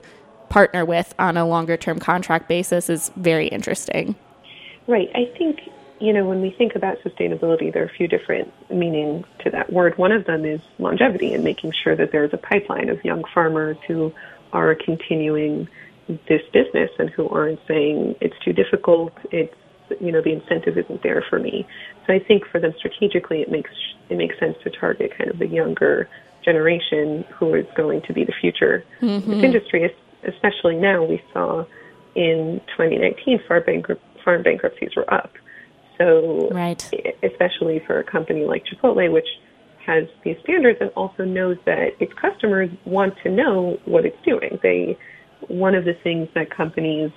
partner 0.51 0.85
with 0.85 1.15
on 1.19 1.37
a 1.37 1.47
longer 1.47 1.77
term 1.77 1.99
contract 1.99 2.49
basis 2.49 2.89
is 2.89 3.11
very 3.17 3.49
interesting. 3.49 4.15
Right. 4.87 5.11
I 5.15 5.31
think, 5.37 5.61
you 6.01 6.13
know, 6.13 6.25
when 6.25 6.41
we 6.41 6.51
think 6.51 6.75
about 6.75 6.99
sustainability, 7.01 7.73
there 7.73 7.83
are 7.83 7.87
a 7.87 7.93
few 7.97 8.09
different 8.09 8.53
meanings 8.71 9.27
to 9.41 9.51
that 9.51 9.73
word. 9.73 9.97
One 9.99 10.13
of 10.13 10.25
them 10.27 10.45
is 10.45 10.61
longevity 10.79 11.35
and 11.35 11.43
making 11.43 11.73
sure 11.73 11.97
that 11.97 12.13
there's 12.13 12.33
a 12.33 12.39
pipeline 12.39 12.89
of 12.89 13.05
young 13.05 13.25
farmers 13.35 13.77
who 13.87 14.13
are 14.53 14.75
continuing 14.75 15.69
this 16.29 16.43
business 16.53 16.91
and 16.99 17.11
who 17.11 17.29
aren't 17.29 17.61
saying 17.67 18.17
it's 18.21 18.39
too 18.45 18.53
difficult, 18.53 19.13
it's 19.31 19.55
you 20.01 20.13
know 20.13 20.21
the 20.21 20.33
incentive 20.33 20.77
isn't 20.77 21.03
there 21.03 21.25
for 21.29 21.39
me. 21.39 21.67
So 22.07 22.13
I 22.13 22.19
think 22.19 22.47
for 22.47 22.61
them 22.61 22.75
strategically, 22.79 23.41
it 23.41 23.51
makes 23.51 23.71
it 24.09 24.17
makes 24.17 24.39
sense 24.39 24.57
to 24.65 24.71
target 24.71 25.17
kind 25.17 25.31
of 25.31 25.39
the 25.39 25.47
younger 25.47 26.09
generation 26.45 27.25
who 27.35 27.55
is 27.55 27.67
going 27.77 28.03
to 28.03 28.13
be 28.13 28.25
the 28.25 28.33
future 28.41 28.85
mm-hmm. 29.01 29.31
this 29.31 29.43
industry. 29.43 29.95
Especially 30.25 30.77
now, 30.77 31.05
we 31.05 31.23
saw 31.33 31.65
in 32.15 32.61
2019 32.77 33.41
farm, 33.47 33.63
bankrupt, 33.65 34.03
farm 34.25 34.43
bankruptcies 34.43 34.91
were 34.97 35.13
up. 35.13 35.33
So 35.99 36.49
right. 36.51 36.83
especially 37.23 37.83
for 37.87 37.99
a 37.99 38.05
company 38.05 38.45
like 38.45 38.65
Chipotle, 38.65 39.13
which 39.13 39.27
has 39.85 40.05
these 40.23 40.37
standards 40.45 40.79
and 40.81 40.91
also 40.91 41.25
knows 41.25 41.57
that 41.65 41.91
its 41.99 42.13
customers 42.15 42.71
want 42.85 43.15
to 43.25 43.31
know 43.31 43.79
what 43.85 44.05
it's 44.05 44.23
doing. 44.25 44.59
They 44.63 44.99
one 45.49 45.75
of 45.75 45.85
the 45.85 45.95
things 46.03 46.29
that 46.35 46.51
companies 46.51 47.11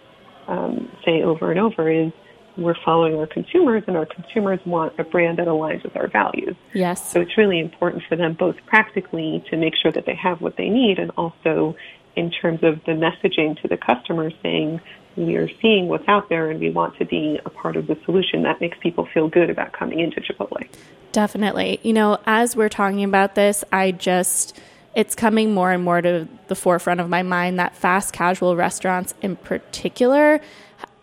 um, 0.47 0.89
say 1.05 1.21
over 1.21 1.51
and 1.51 1.59
over 1.59 1.89
is 1.89 2.11
we're 2.57 2.75
following 2.83 3.15
our 3.15 3.27
consumers, 3.27 3.83
and 3.87 3.95
our 3.95 4.05
consumers 4.05 4.59
want 4.65 4.93
a 4.99 5.03
brand 5.03 5.37
that 5.37 5.47
aligns 5.47 5.83
with 5.83 5.95
our 5.95 6.07
values. 6.07 6.55
Yes. 6.73 7.11
So 7.11 7.21
it's 7.21 7.37
really 7.37 7.59
important 7.59 8.03
for 8.09 8.15
them 8.15 8.33
both 8.33 8.55
practically 8.65 9.43
to 9.49 9.57
make 9.57 9.73
sure 9.81 9.91
that 9.91 10.05
they 10.05 10.15
have 10.15 10.41
what 10.41 10.57
they 10.57 10.69
need, 10.69 10.99
and 10.99 11.11
also 11.17 11.75
in 12.15 12.29
terms 12.29 12.59
of 12.63 12.81
the 12.85 12.91
messaging 12.91 13.59
to 13.61 13.67
the 13.67 13.77
customer 13.77 14.31
saying, 14.43 14.81
we 15.15 15.35
are 15.35 15.49
seeing 15.61 15.87
what's 15.87 16.07
out 16.07 16.29
there 16.29 16.49
and 16.49 16.59
we 16.59 16.69
want 16.69 16.97
to 16.97 17.05
be 17.05 17.39
a 17.45 17.49
part 17.49 17.75
of 17.75 17.87
the 17.87 17.97
solution 18.05 18.43
that 18.43 18.61
makes 18.61 18.77
people 18.79 19.07
feel 19.13 19.27
good 19.27 19.49
about 19.49 19.73
coming 19.73 19.99
into 19.99 20.21
Chipotle. 20.21 20.67
Definitely. 21.11 21.79
You 21.83 21.93
know, 21.93 22.19
as 22.25 22.55
we're 22.55 22.69
talking 22.69 23.03
about 23.03 23.35
this, 23.35 23.63
I 23.71 23.91
just 23.91 24.59
it's 24.95 25.15
coming 25.15 25.53
more 25.53 25.71
and 25.71 25.83
more 25.83 26.01
to 26.01 26.27
the 26.47 26.55
forefront 26.55 26.99
of 26.99 27.09
my 27.09 27.23
mind 27.23 27.59
that 27.59 27.75
fast 27.75 28.13
casual 28.13 28.55
restaurants 28.55 29.13
in 29.21 29.37
particular 29.37 30.41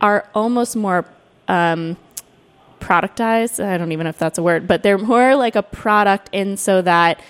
are 0.00 0.29
almost 0.35 0.77
more 0.77 1.07
um, 1.49 1.97
productized. 2.81 3.65
I 3.65 3.79
don't 3.79 3.93
even 3.93 4.05
know 4.05 4.11
if 4.11 4.19
that's 4.19 4.38
a 4.38 4.43
word, 4.43 4.69
but 4.69 4.83
they're 4.83 4.99
more 4.99 5.35
like 5.37 5.57
a 5.57 5.62
product 5.62 6.29
in 6.33 6.57
so 6.57 6.83
that 6.83 7.21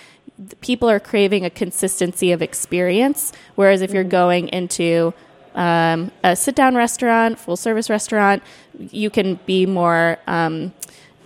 people 0.60 0.88
are 0.88 1.00
craving 1.00 1.44
a 1.44 1.50
consistency 1.50 2.32
of 2.32 2.42
experience. 2.42 3.32
Whereas 3.54 3.80
if 3.80 3.92
you're 3.92 4.04
going 4.04 4.48
into 4.48 5.14
um, 5.58 6.12
a 6.22 6.36
sit 6.36 6.54
down 6.54 6.76
restaurant, 6.76 7.38
full 7.38 7.56
service 7.56 7.90
restaurant, 7.90 8.42
you 8.78 9.10
can 9.10 9.40
be 9.44 9.66
more. 9.66 10.18
Um, 10.26 10.72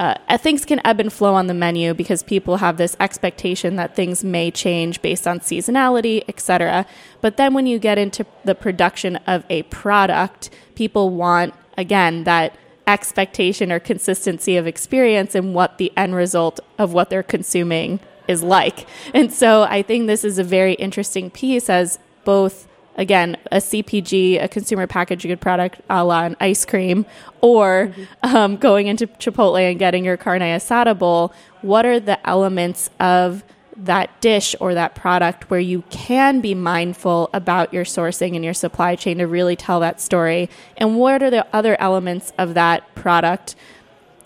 uh, 0.01 0.17
things 0.39 0.65
can 0.65 0.81
ebb 0.85 0.99
and 0.99 1.13
flow 1.13 1.35
on 1.35 1.47
the 1.47 1.55
menu 1.55 1.95
because 1.95 2.25
people 2.25 2.57
have 2.57 2.77
this 2.77 2.97
expectation 2.99 3.77
that 3.77 3.95
things 3.95 4.25
may 4.25 4.51
change 4.51 5.01
based 5.01 5.29
on 5.29 5.39
seasonality, 5.39 6.25
etc. 6.27 6.87
But 7.21 7.37
then 7.37 7.55
when 7.55 7.67
you 7.67 7.79
get 7.79 7.99
into 7.99 8.27
the 8.45 8.57
production 8.57 9.17
of 9.29 9.45
a 9.49 9.63
product, 9.65 10.51
people 10.75 11.11
want 11.11 11.55
again 11.77 12.25
that 12.25 12.57
expectation 12.87 13.71
or 13.71 13.79
consistency 13.79 14.57
of 14.57 14.67
experience 14.67 15.35
and 15.37 15.55
what 15.55 15.79
the 15.79 15.93
end 15.97 16.17
result 16.17 16.59
of 16.79 16.93
what 16.93 17.11
they're 17.11 17.23
consuming 17.23 18.01
is 18.27 18.43
like. 18.43 18.87
And 19.15 19.33
so 19.33 19.65
I 19.65 19.83
think 19.83 20.07
this 20.07 20.25
is 20.25 20.39
a 20.39 20.45
very 20.45 20.73
interesting 20.75 21.31
piece 21.31 21.69
as 21.71 21.99
both 22.25 22.67
again, 22.97 23.37
a 23.51 23.57
CPG, 23.57 24.43
a 24.43 24.49
consumer 24.49 24.87
packaged 24.87 25.27
good 25.27 25.41
product 25.41 25.81
a 25.89 26.05
la 26.05 26.25
an 26.25 26.37
ice 26.41 26.65
cream, 26.65 27.07
or 27.41 27.89
mm-hmm. 27.89 28.37
um, 28.37 28.57
going 28.57 28.87
into 28.87 29.07
Chipotle 29.07 29.71
and 29.71 29.79
getting 29.79 30.05
your 30.05 30.17
carne 30.17 30.43
asada 30.43 30.99
bowl, 30.99 31.33
what 31.63 31.87
are 31.87 32.01
the 32.01 32.25
elements 32.29 32.91
of 33.01 33.45
that 33.77 34.21
dish 34.21 34.55
or 34.61 34.75
that 34.75 34.95
product 34.95 35.49
where 35.51 35.61
you 35.61 35.83
can 35.91 36.41
be 36.41 36.55
mindful 36.55 37.31
about 37.33 37.73
your 37.73 37.85
sourcing 37.85 38.35
and 38.37 38.45
your 38.45 38.53
supply 38.53 38.95
chain 38.95 39.19
to 39.19 39.27
really 39.27 39.57
tell 39.57 39.81
that 39.81 40.01
story? 40.01 40.51
And 40.77 40.99
what 40.99 41.23
are 41.23 41.31
the 41.31 41.47
other 41.53 41.81
elements 41.81 42.33
of 42.39 42.55
that 42.55 42.95
product 42.95 43.57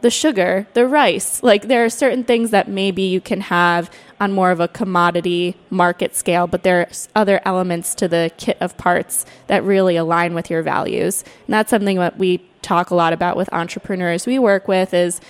the 0.06 0.11
sugar, 0.11 0.66
the 0.75 0.87
rice. 0.87 1.42
Like 1.42 1.68
there 1.68 1.85
are 1.85 1.90
certain 1.90 2.23
things 2.23 2.50
that 2.50 2.68
maybe 2.68 3.02
you 3.02 3.20
can 3.20 3.40
have 3.40 3.90
on 4.20 4.32
more 4.32 4.50
of 4.50 4.61
a 4.61 4.68
commodity 4.68 5.56
market 5.70 6.14
scale, 6.14 6.46
but 6.46 6.62
there's 6.62 7.08
other 7.14 7.40
elements 7.44 7.94
to 7.96 8.08
the 8.08 8.30
kit 8.37 8.56
of 8.61 8.76
parts 8.76 9.26
that 9.46 9.62
really 9.64 9.96
align 9.96 10.35
with 10.35 10.50
your 10.50 10.62
values. 10.62 11.23
And 11.46 11.54
that's 11.54 11.70
something 11.70 11.96
that 11.99 12.18
we 12.18 12.38
talk 12.62 12.90
a 12.90 12.94
lot 12.94 13.12
about 13.12 13.37
with 13.37 13.52
entrepreneurs 13.52 14.26
we 14.26 14.38
work 14.38 14.66
with 14.66 14.92
is 14.92 15.20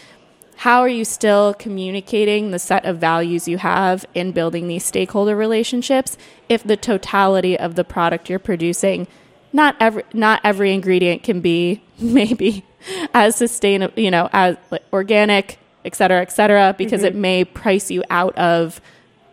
how 0.61 0.81
are 0.81 0.89
you 0.89 1.05
still 1.05 1.53
communicating 1.55 2.51
the 2.51 2.59
set 2.59 2.87
of 2.87 2.99
values 2.99 3.47
you 3.47 3.59
have 3.59 4.07
in 4.15 4.33
building 4.33 4.69
these 4.69 4.85
stakeholder 4.85 5.37
relationships 5.37 6.17
if 6.49 6.65
the 6.65 6.79
totality 6.79 7.59
of 7.59 7.75
the 7.75 7.85
product 7.85 8.31
you're 8.31 8.39
producing 8.39 9.07
not 9.53 9.77
every 9.81 10.03
not 10.13 10.41
every 10.45 10.73
ingredient 10.73 11.23
can 11.23 11.41
be 11.41 11.83
maybe 11.99 12.65
as 13.15 13.37
sustainable, 13.37 13.99
you 14.01 14.11
know, 14.11 14.29
as 14.33 14.57
organic, 14.93 15.59
et 15.87 15.95
cetera, 15.95 16.21
et 16.21 16.33
cetera, 16.33 16.75
because 16.77 17.01
mm-hmm. 17.01 17.17
it 17.17 17.29
may 17.29 17.45
price 17.45 17.91
you 17.91 18.03
out 18.11 18.37
of 18.37 18.81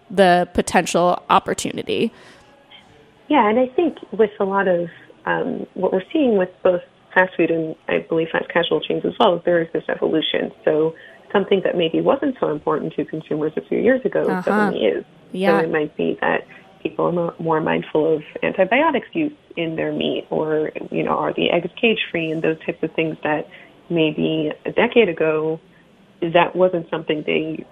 the 0.10 0.48
potential 0.54 1.22
opportunity. 1.30 2.14
Yeah, 3.30 3.50
and 3.50 3.60
I 3.60 3.68
think 3.68 3.98
with 4.12 4.32
a 4.40 4.46
lot 4.46 4.68
of 4.68 4.90
um, 5.26 5.66
what 5.74 5.92
we're 5.92 6.04
seeing 6.12 6.38
with 6.38 6.50
both 6.62 6.82
fast 7.14 7.36
food 7.36 7.52
and 7.52 7.76
I 7.88 8.00
believe 8.00 8.30
fast 8.32 8.50
casual 8.50 8.80
chains 8.82 9.04
as 9.06 9.14
well, 9.20 9.42
there 9.44 9.62
is 9.62 9.70
this 9.74 9.84
evolution. 9.90 10.52
So 10.64 10.96
something 11.32 11.62
that 11.64 11.76
maybe 11.76 12.00
wasn't 12.02 12.38
so 12.40 12.52
important 12.52 12.94
to 12.94 13.06
consumers 13.06 13.54
a 13.58 13.62
few 13.62 13.80
years 13.80 14.06
ago 14.06 14.28
uh-huh. 14.28 14.42
suddenly 14.44 14.86
is. 14.86 15.06
Yeah. 15.32 15.60
So 15.60 15.66
it 15.66 15.72
might 15.72 15.98
be 15.98 16.18
that 16.22 16.46
people 16.84 17.06
are 17.08 17.34
more 17.40 17.62
mindful 17.62 18.18
of 18.18 18.24
antibiotics 18.44 19.08
use 19.14 19.34
in 19.56 19.76
their 19.76 19.92
meat 19.92 20.28
or, 20.30 20.72
you 20.92 21.02
know, 21.02 21.18
are 21.18 21.34
the 21.34 21.50
eggs 21.50 21.72
cage 21.80 22.00
free 22.12 22.30
and 22.30 22.42
those 22.44 22.60
types 22.66 22.84
of 22.84 22.92
things 22.94 23.18
that 23.24 23.48
maybe 23.90 24.52
a 24.66 24.72
decade 24.72 25.10
ago 25.10 25.60
that 26.32 26.56
wasn't 26.56 26.90
something 26.90 27.24
they, 27.26 27.66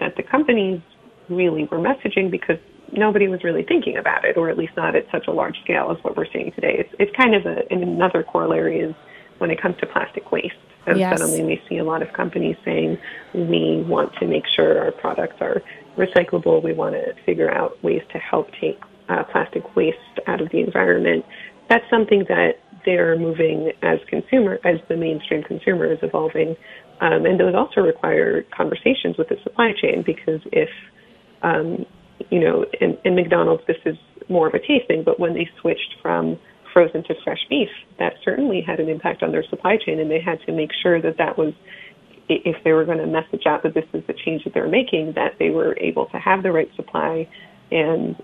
that 0.00 0.16
the 0.16 0.22
companies 0.22 0.80
really 1.28 1.64
were 1.64 1.78
messaging 1.78 2.30
because 2.30 2.58
nobody 2.92 3.28
was 3.28 3.42
really 3.42 3.64
thinking 3.64 3.96
about 3.96 4.24
it, 4.24 4.36
or 4.36 4.48
at 4.48 4.56
least 4.56 4.72
not 4.76 4.94
at 4.94 5.06
such 5.10 5.26
a 5.26 5.32
large 5.32 5.60
scale 5.62 5.90
as 5.96 6.02
what 6.04 6.16
we're 6.16 6.30
seeing 6.32 6.52
today. 6.52 6.76
It's, 6.78 6.94
it's 6.98 7.16
kind 7.16 7.34
of 7.34 7.46
a, 7.46 7.62
another 7.70 8.22
corollary 8.22 8.80
is 8.80 8.94
when 9.38 9.50
it 9.50 9.60
comes 9.60 9.76
to 9.80 9.86
plastic 9.86 10.30
waste. 10.32 10.54
And 10.86 10.98
yes. 10.98 11.18
suddenly 11.18 11.42
we 11.42 11.60
see 11.68 11.78
a 11.78 11.84
lot 11.84 12.00
of 12.00 12.12
companies 12.12 12.56
saying 12.64 12.96
we 13.34 13.84
want 13.88 14.14
to 14.20 14.26
make 14.26 14.44
sure 14.46 14.78
our 14.78 14.92
products 14.92 15.36
are 15.40 15.60
recyclable. 15.96 16.62
We 16.62 16.72
want 16.72 16.94
to 16.94 17.14
figure 17.24 17.52
out 17.52 17.82
ways 17.82 18.02
to 18.12 18.18
help 18.18 18.48
take 18.60 18.80
uh, 19.08 19.24
plastic 19.24 19.74
waste 19.74 19.98
out 20.28 20.40
of 20.40 20.50
the 20.50 20.60
environment. 20.60 21.24
That's 21.68 21.84
something 21.90 22.24
that 22.28 22.60
they're 22.84 23.18
moving 23.18 23.72
as 23.82 23.98
consumer, 24.06 24.60
as 24.64 24.76
the 24.88 24.96
mainstream 24.96 25.42
consumer 25.42 25.92
is 25.92 25.98
evolving. 26.02 26.56
Um, 27.00 27.26
and 27.26 27.38
those 27.38 27.54
also 27.54 27.80
require 27.80 28.44
conversations 28.56 29.16
with 29.18 29.28
the 29.28 29.36
supply 29.42 29.72
chain 29.80 30.02
because 30.04 30.40
if, 30.52 30.68
um, 31.42 31.84
you 32.30 32.40
know, 32.40 32.64
in, 32.80 32.96
in 33.04 33.14
McDonald's, 33.14 33.62
this 33.66 33.76
is 33.84 33.96
more 34.28 34.48
of 34.48 34.54
a 34.54 34.58
tasting, 34.58 35.02
but 35.04 35.20
when 35.20 35.34
they 35.34 35.48
switched 35.60 35.94
from 36.00 36.38
frozen 36.72 37.02
to 37.04 37.14
fresh 37.22 37.40
beef, 37.48 37.68
that 37.98 38.14
certainly 38.24 38.62
had 38.66 38.80
an 38.80 38.88
impact 38.88 39.22
on 39.22 39.32
their 39.32 39.44
supply 39.48 39.76
chain, 39.84 40.00
and 40.00 40.10
they 40.10 40.20
had 40.20 40.38
to 40.46 40.52
make 40.52 40.70
sure 40.82 41.00
that 41.00 41.18
that 41.18 41.38
was 41.38 41.52
if 42.28 42.56
they 42.64 42.72
were 42.72 42.84
going 42.84 42.98
to 42.98 43.06
message 43.06 43.46
out 43.46 43.62
that 43.62 43.74
this 43.74 43.84
is 43.94 44.02
the 44.06 44.14
change 44.24 44.42
that 44.44 44.52
they're 44.52 44.68
making, 44.68 45.12
that 45.14 45.34
they 45.38 45.50
were 45.50 45.76
able 45.78 46.06
to 46.06 46.18
have 46.18 46.42
the 46.42 46.50
right 46.50 46.68
supply 46.74 47.28
and 47.70 48.16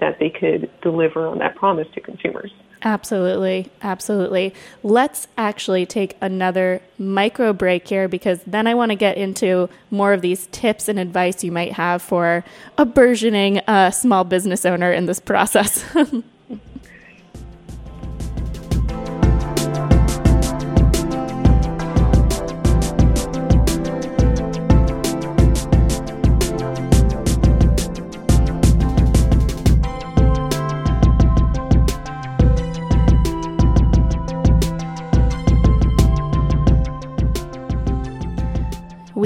that 0.00 0.16
they 0.18 0.28
could 0.28 0.68
deliver 0.82 1.26
on 1.26 1.38
that 1.38 1.54
promise 1.54 1.86
to 1.94 2.00
consumers. 2.00 2.50
Absolutely. 2.84 3.70
Absolutely. 3.82 4.52
Let's 4.82 5.26
actually 5.38 5.86
take 5.86 6.18
another 6.20 6.82
micro 6.98 7.54
break 7.54 7.88
here 7.88 8.08
because 8.08 8.40
then 8.46 8.66
I 8.66 8.74
want 8.74 8.90
to 8.90 8.96
get 8.96 9.16
into 9.16 9.70
more 9.90 10.12
of 10.12 10.20
these 10.20 10.48
tips 10.48 10.86
and 10.88 10.98
advice 10.98 11.42
you 11.42 11.50
might 11.50 11.72
have 11.72 12.02
for 12.02 12.44
a 12.76 12.84
burgeoning 12.84 13.60
uh, 13.60 13.90
small 13.90 14.24
business 14.24 14.66
owner 14.66 14.92
in 14.92 15.06
this 15.06 15.18
process. 15.18 15.82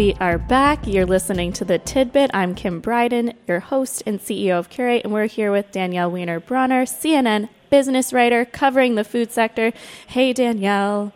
We 0.09 0.15
are 0.15 0.39
back. 0.39 0.87
You're 0.87 1.05
listening 1.05 1.53
to 1.53 1.67
The 1.67 1.79
Tidbit. 1.79 2.31
I'm 2.33 2.55
Kim 2.55 2.81
Bryden, 2.81 3.35
your 3.47 3.61
host 3.61 4.03
and 4.07 4.19
CEO 4.19 4.59
of 4.59 4.71
Cureate, 4.71 5.05
and 5.05 5.13
we're 5.13 5.27
here 5.27 5.53
with 5.53 5.71
Danielle 5.71 6.11
Wiener 6.11 6.41
Bronner, 6.41 6.87
CNN 6.87 7.51
business 7.69 8.11
writer 8.11 8.47
covering 8.47 8.95
the 8.95 9.05
food 9.05 9.31
sector. 9.31 9.71
Hey, 10.07 10.33
Danielle. 10.33 11.13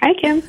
Hi, 0.00 0.14
Kim. 0.14 0.44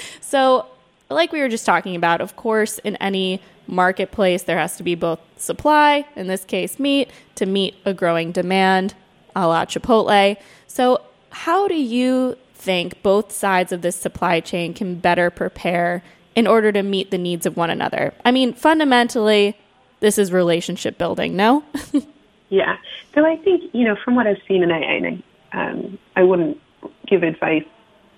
so, 0.22 0.64
like 1.10 1.30
we 1.30 1.40
were 1.40 1.50
just 1.50 1.66
talking 1.66 1.94
about, 1.94 2.22
of 2.22 2.36
course, 2.36 2.78
in 2.78 2.96
any 2.96 3.42
marketplace, 3.66 4.44
there 4.44 4.56
has 4.56 4.78
to 4.78 4.82
be 4.82 4.94
both 4.94 5.20
supply, 5.36 6.06
in 6.16 6.28
this 6.28 6.46
case, 6.46 6.78
meat, 6.78 7.10
to 7.34 7.44
meet 7.44 7.74
a 7.84 7.92
growing 7.92 8.32
demand, 8.32 8.94
a 9.36 9.46
la 9.46 9.66
Chipotle. 9.66 10.38
So, 10.68 11.02
how 11.28 11.68
do 11.68 11.74
you 11.74 12.38
think 12.54 13.02
both 13.02 13.30
sides 13.30 13.72
of 13.72 13.82
this 13.82 13.96
supply 13.96 14.40
chain 14.40 14.72
can 14.72 14.94
better 14.94 15.28
prepare 15.28 16.02
in 16.34 16.46
order 16.46 16.72
to 16.72 16.82
meet 16.82 17.10
the 17.10 17.18
needs 17.18 17.46
of 17.46 17.56
one 17.56 17.70
another? 17.70 18.14
I 18.24 18.30
mean, 18.30 18.54
fundamentally, 18.54 19.56
this 20.00 20.18
is 20.18 20.32
relationship 20.32 20.98
building, 20.98 21.36
no? 21.36 21.64
yeah. 22.48 22.76
So 23.14 23.26
I 23.26 23.36
think, 23.36 23.70
you 23.72 23.84
know, 23.84 23.96
from 24.04 24.14
what 24.14 24.26
I've 24.26 24.40
seen, 24.48 24.62
and 24.62 24.72
I, 24.72 24.78
and 24.78 25.22
I, 25.52 25.70
um, 25.70 25.98
I 26.16 26.22
wouldn't 26.22 26.60
give 27.06 27.22
advice 27.22 27.64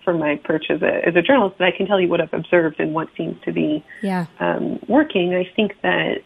from 0.04 0.18
my 0.18 0.36
perch 0.36 0.66
as 0.70 0.82
a, 0.82 1.06
as 1.06 1.16
a 1.16 1.22
journalist, 1.22 1.56
but 1.58 1.66
I 1.66 1.72
can 1.76 1.86
tell 1.86 2.00
you 2.00 2.08
what 2.08 2.20
I've 2.20 2.32
observed 2.32 2.78
and 2.78 2.94
what 2.94 3.08
seems 3.16 3.42
to 3.44 3.52
be 3.52 3.84
yeah. 4.02 4.26
um, 4.38 4.78
working. 4.86 5.34
I 5.34 5.50
think 5.56 5.80
that 5.82 6.22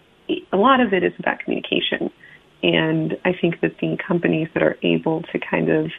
a 0.53 0.57
lot 0.57 0.81
of 0.81 0.93
it 0.93 1.05
is 1.05 1.13
about 1.19 1.39
communication. 1.39 2.11
And 2.63 3.17
I 3.25 3.33
think 3.33 3.61
that 3.61 3.79
the 3.79 3.97
companies 3.97 4.49
that 4.55 4.63
are 4.63 4.77
able 4.83 5.23
to 5.23 5.39
kind 5.39 5.71
of 5.71 5.91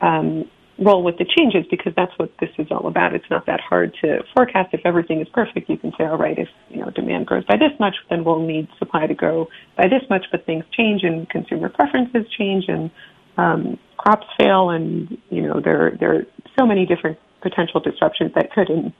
um, 0.00 0.50
roll 0.80 1.02
with 1.02 1.18
the 1.18 1.26
changes 1.36 1.66
because 1.70 1.92
that's 1.94 2.12
what 2.18 2.32
this 2.40 2.50
is 2.58 2.68
all 2.70 2.86
about. 2.86 3.14
It's 3.14 3.28
not 3.30 3.46
that 3.46 3.60
hard 3.60 3.94
to 4.02 4.24
forecast. 4.34 4.72
If 4.72 4.80
everything 4.84 5.20
is 5.20 5.28
perfect, 5.28 5.68
you 5.68 5.76
can 5.76 5.92
say, 5.98 6.04
all 6.04 6.16
right, 6.16 6.38
if 6.38 6.48
you 6.70 6.80
know 6.80 6.90
demand 6.90 7.26
grows 7.26 7.44
by 7.44 7.56
this 7.56 7.78
much, 7.78 7.94
then 8.08 8.24
we'll 8.24 8.40
need 8.40 8.68
supply 8.78 9.06
to 9.06 9.14
grow 9.14 9.48
by 9.76 9.88
this 9.88 10.02
much. 10.08 10.24
But 10.32 10.46
things 10.46 10.64
change 10.76 11.02
and 11.04 11.28
consumer 11.28 11.68
preferences 11.68 12.26
change 12.36 12.64
and 12.68 12.90
um, 13.36 13.78
crops 13.98 14.26
fail, 14.38 14.70
and 14.70 15.18
you 15.28 15.42
know 15.42 15.60
there 15.60 15.96
there 16.00 16.14
are 16.14 16.26
so 16.58 16.66
many 16.66 16.86
different 16.86 17.18
potential 17.42 17.80
disruptions 17.80 18.32
that 18.34 18.52
could 18.52 18.70
and 18.70 18.92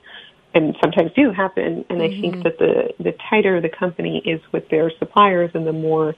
and 0.55 0.77
sometimes 0.83 1.13
do 1.15 1.31
happen. 1.31 1.85
And 1.89 2.01
mm-hmm. 2.01 2.03
I 2.03 2.21
think 2.21 2.35
mm-hmm. 2.37 2.43
that 2.43 2.59
the 2.59 3.03
the 3.03 3.13
tighter 3.31 3.61
the 3.61 3.71
company 3.71 4.23
is 4.25 4.41
with 4.53 4.69
their 4.69 4.93
suppliers, 4.99 5.51
and 5.55 5.67
the 5.67 5.73
more 5.73 6.15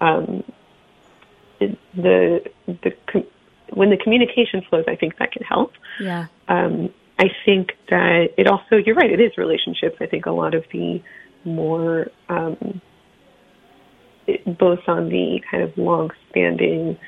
um, 0.00 0.42
the 1.94 2.50
the 2.66 2.92
when 3.74 3.90
the 3.90 3.96
communication 3.96 4.62
flows, 4.68 4.84
I 4.88 4.96
think 4.96 5.18
that 5.18 5.32
can 5.32 5.42
help. 5.42 5.72
Yeah. 6.00 6.26
Um, 6.48 6.92
I 7.18 7.30
think 7.44 7.72
that 7.88 8.28
it 8.36 8.46
also, 8.46 8.76
you're 8.76 8.94
right, 8.94 9.10
it 9.10 9.20
is 9.20 9.36
relationships. 9.36 9.96
I 10.00 10.06
think 10.06 10.26
a 10.26 10.32
lot 10.32 10.54
of 10.54 10.64
the 10.72 11.02
more, 11.44 12.08
um, 12.28 12.80
it, 14.26 14.58
both 14.58 14.80
on 14.88 15.08
the 15.08 15.40
kind 15.50 15.62
of 15.62 15.76
long-standing 15.76 16.98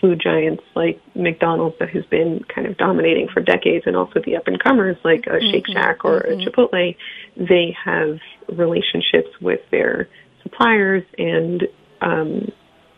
food 0.00 0.20
giants 0.22 0.62
like 0.74 1.00
McDonald's 1.14 1.76
that 1.80 1.90
has 1.90 2.04
been 2.06 2.44
kind 2.54 2.66
of 2.66 2.76
dominating 2.76 3.28
for 3.28 3.40
decades, 3.40 3.84
and 3.86 3.96
also 3.96 4.20
the 4.24 4.36
up-and-comers 4.36 4.96
like 5.04 5.26
a 5.26 5.40
Shake 5.40 5.64
mm-hmm, 5.64 5.72
Shack 5.72 6.04
or 6.04 6.20
mm-hmm. 6.20 6.40
a 6.40 6.44
Chipotle, 6.44 6.96
they 7.36 7.76
have 7.84 8.18
relationships 8.48 9.30
with 9.40 9.60
their 9.70 10.08
suppliers 10.42 11.04
and 11.18 11.66
um, 12.00 12.52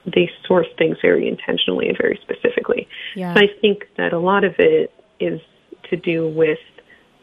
they 0.07 0.31
source 0.47 0.67
things 0.79 0.97
very 1.03 1.29
intentionally 1.29 1.89
and 1.89 1.97
very 1.99 2.19
specifically. 2.23 2.89
Yeah. 3.15 3.35
So 3.35 3.41
I 3.41 3.49
think 3.61 3.85
that 3.97 4.13
a 4.13 4.19
lot 4.19 4.45
of 4.45 4.55
it 4.59 4.93
is 5.19 5.41
to 5.91 5.97
do 5.97 6.29
with 6.29 6.59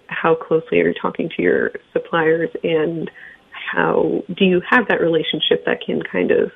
how 0.07 0.35
closely 0.35 0.79
are 0.81 0.87
you 0.87 0.93
talking 0.93 1.29
to 1.35 1.41
your 1.41 1.71
suppliers 1.91 2.49
and 2.63 3.09
how 3.51 4.23
do 4.35 4.45
you 4.45 4.61
have 4.69 4.87
that 4.87 5.01
relationship 5.01 5.65
that 5.65 5.81
can 5.85 6.01
kind 6.03 6.31
of 6.31 6.51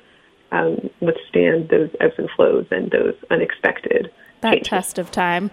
um, 0.52 0.90
withstand 1.00 1.68
those 1.68 1.90
ebbs 2.00 2.14
and 2.18 2.28
flows 2.36 2.66
and 2.70 2.90
those 2.90 3.14
unexpected 3.30 4.10
that 4.40 4.52
changes. 4.52 4.68
test 4.68 4.98
of 4.98 5.10
time. 5.10 5.50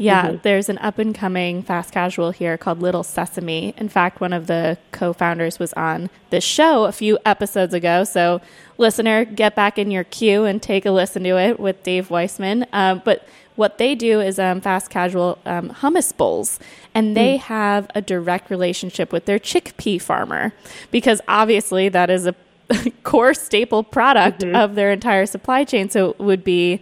Yeah, 0.00 0.28
mm-hmm. 0.28 0.36
there's 0.42 0.70
an 0.70 0.78
up 0.78 0.98
and 0.98 1.14
coming 1.14 1.62
fast 1.62 1.92
casual 1.92 2.30
here 2.30 2.56
called 2.56 2.80
Little 2.80 3.02
Sesame. 3.02 3.74
In 3.76 3.90
fact, 3.90 4.18
one 4.18 4.32
of 4.32 4.46
the 4.46 4.78
co 4.92 5.12
founders 5.12 5.58
was 5.58 5.74
on 5.74 6.08
this 6.30 6.42
show 6.42 6.84
a 6.86 6.92
few 6.92 7.18
episodes 7.26 7.74
ago. 7.74 8.04
So, 8.04 8.40
listener, 8.78 9.26
get 9.26 9.54
back 9.54 9.78
in 9.78 9.90
your 9.90 10.04
queue 10.04 10.46
and 10.46 10.62
take 10.62 10.86
a 10.86 10.90
listen 10.90 11.22
to 11.24 11.38
it 11.38 11.60
with 11.60 11.82
Dave 11.82 12.08
Wiseman. 12.08 12.64
Um, 12.72 13.02
but 13.04 13.28
what 13.56 13.76
they 13.76 13.94
do 13.94 14.22
is 14.22 14.38
um, 14.38 14.62
fast 14.62 14.88
casual 14.88 15.38
um, 15.44 15.68
hummus 15.68 16.16
bowls, 16.16 16.58
and 16.94 17.14
they 17.14 17.36
mm. 17.36 17.40
have 17.40 17.90
a 17.94 18.00
direct 18.00 18.48
relationship 18.48 19.12
with 19.12 19.26
their 19.26 19.38
chickpea 19.38 20.00
farmer 20.00 20.54
because 20.90 21.20
obviously 21.28 21.90
that 21.90 22.08
is 22.08 22.26
a 22.26 22.34
core 23.02 23.34
staple 23.34 23.82
product 23.82 24.40
mm-hmm. 24.40 24.56
of 24.56 24.76
their 24.76 24.92
entire 24.92 25.26
supply 25.26 25.62
chain. 25.64 25.90
So, 25.90 26.12
it 26.12 26.20
would 26.20 26.42
be 26.42 26.80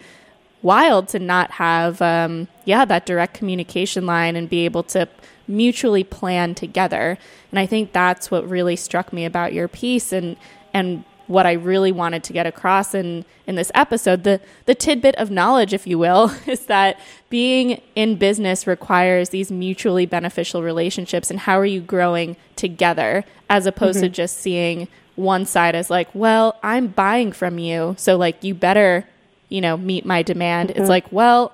wild 0.63 1.09
to 1.09 1.19
not 1.19 1.53
have 1.53 2.03
um, 2.03 2.49
yeah 2.65 2.85
that 2.85 3.07
direct 3.07 3.35
communication 3.35 4.07
line 4.07 4.37
and 4.37 4.49
be 4.49 4.65
able 4.65 4.83
to 4.83 5.09
mutually 5.47 6.05
plan 6.05 6.55
together 6.55 7.17
and 7.51 7.59
i 7.59 7.65
think 7.65 7.93
that's 7.93 8.31
what 8.31 8.49
really 8.49 8.77
struck 8.77 9.13
me 9.13 9.25
about 9.25 9.53
your 9.53 9.67
piece 9.67 10.13
and 10.13 10.37
and 10.75 11.05
what 11.27 11.47
i 11.47 11.53
really 11.53 11.93
wanted 11.93 12.23
to 12.23 12.33
get 12.33 12.47
across 12.47 12.95
in 12.95 13.25
in 13.47 13.55
this 13.55 13.73
episode 13.75 14.25
the 14.25 14.41
the 14.67 14.75
tidbit 14.75 15.15
of 15.15 15.31
knowledge 15.31 15.73
if 15.73 15.87
you 15.87 15.99
will 15.99 16.31
is 16.47 16.67
that 16.67 16.99
being 17.31 17.81
in 17.95 18.17
business 18.17 18.67
requires 18.67 19.31
these 19.31 19.51
mutually 19.51 20.05
beneficial 20.05 20.63
relationships 20.63 21.31
and 21.31 21.41
how 21.41 21.59
are 21.59 21.67
you 21.67 21.81
growing 21.81 22.37
together 22.57 23.25
as 23.49 23.65
opposed 23.65 23.99
mm-hmm. 23.99 24.07
to 24.07 24.11
just 24.11 24.39
seeing 24.39 24.87
one 25.17 25.47
side 25.47 25.75
as 25.75 25.89
like 25.89 26.09
well 26.15 26.59
i'm 26.63 26.89
buying 26.89 27.33
from 27.33 27.59
you 27.59 27.95
so 27.97 28.17
like 28.17 28.45
you 28.45 28.55
better 28.55 29.07
you 29.49 29.61
know, 29.61 29.77
meet 29.77 30.05
my 30.05 30.23
demand. 30.23 30.71
Mm-hmm. 30.71 30.81
It's 30.81 30.89
like, 30.89 31.11
well, 31.13 31.53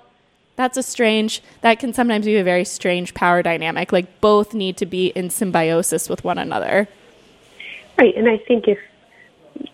that's 0.57 0.77
a 0.77 0.83
strange, 0.83 1.43
that 1.63 1.79
can 1.79 1.93
sometimes 1.93 2.27
be 2.27 2.37
a 2.37 2.45
very 2.45 2.65
strange 2.65 3.15
power 3.15 3.43
dynamic. 3.43 3.93
Like 3.93 4.21
both 4.21 4.55
need 4.55 4.77
to 4.79 4.87
be 4.87 5.09
in 5.09 5.31
symbiosis 5.31 6.09
with 6.09 6.23
one 6.25 6.39
another. 6.39 6.89
Right. 7.99 8.15
And 8.17 8.29
I 8.29 8.39
think 8.39 8.69
if, 8.69 8.79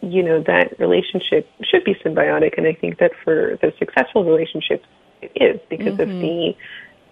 you 0.00 0.22
know, 0.22 0.42
that 0.42 0.78
relationship 0.78 1.50
should 1.62 1.84
be 1.84 1.94
symbiotic. 1.94 2.56
And 2.56 2.66
I 2.66 2.74
think 2.74 2.98
that 2.98 3.12
for 3.24 3.58
the 3.60 3.72
successful 3.78 4.24
relationships, 4.24 4.86
it 5.22 5.32
is 5.34 5.60
because 5.68 5.98
mm-hmm. 5.98 6.22
if 6.22 6.56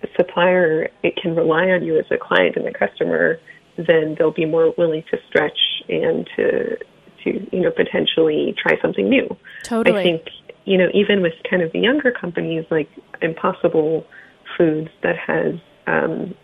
the 0.01 0.09
supplier, 0.16 0.88
it 1.03 1.16
can 1.16 1.35
rely 1.35 1.71
on 1.71 1.83
you 1.83 1.99
as 1.99 2.07
a 2.11 2.16
client 2.16 2.57
and 2.57 2.66
a 2.66 2.73
customer, 2.73 3.38
then 3.77 4.16
they'll 4.18 4.33
be 4.33 4.44
more 4.44 4.73
willing 4.79 5.03
to 5.11 5.18
stretch 5.29 5.59
and 5.88 6.29
to, 6.37 6.77
to, 7.25 7.57
you 7.57 7.61
know, 7.61 7.71
potentially 7.71 8.55
try 8.61 8.81
something 8.81 9.09
new. 9.09 9.37
Totally. 9.64 10.01
I 10.01 10.03
think 10.03 10.23
you 10.68 10.76
know, 10.76 10.88
even 10.92 11.22
with 11.22 11.33
kind 11.48 11.62
of 11.62 11.72
the 11.72 11.78
younger 11.78 12.12
companies 12.12 12.66
like 12.70 12.90
Impossible 13.22 14.04
Foods 14.57 14.90
that 15.02 15.16
has 15.16 15.54
um, 15.87 16.35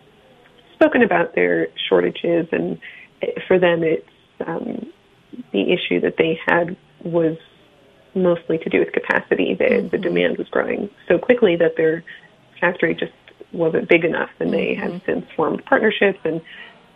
spoken 0.73 1.03
about 1.03 1.35
their 1.35 1.67
shortages, 1.87 2.47
and 2.51 2.79
for 3.47 3.59
them, 3.59 3.83
it's 3.83 4.09
um, 4.47 4.91
the 5.53 5.71
issue 5.71 6.01
that 6.01 6.15
they 6.17 6.39
had 6.43 6.75
was 7.03 7.37
mostly 8.15 8.57
to 8.57 8.69
do 8.69 8.79
with 8.79 8.93
capacity. 8.93 9.53
The, 9.53 9.65
mm-hmm. 9.65 9.87
the 9.89 9.99
demand 9.99 10.39
was 10.39 10.47
growing 10.49 10.89
so 11.07 11.19
quickly 11.19 11.55
that 11.57 11.77
their 11.77 12.03
factory 12.59 12.95
just 12.95 13.13
wasn't 13.51 13.87
big 13.87 14.03
enough, 14.03 14.31
and 14.39 14.49
mm-hmm. 14.49 14.57
they 14.57 14.73
have 14.73 14.91
mm-hmm. 14.91 15.05
since 15.05 15.25
formed 15.35 15.63
partnerships 15.65 16.19
and 16.23 16.41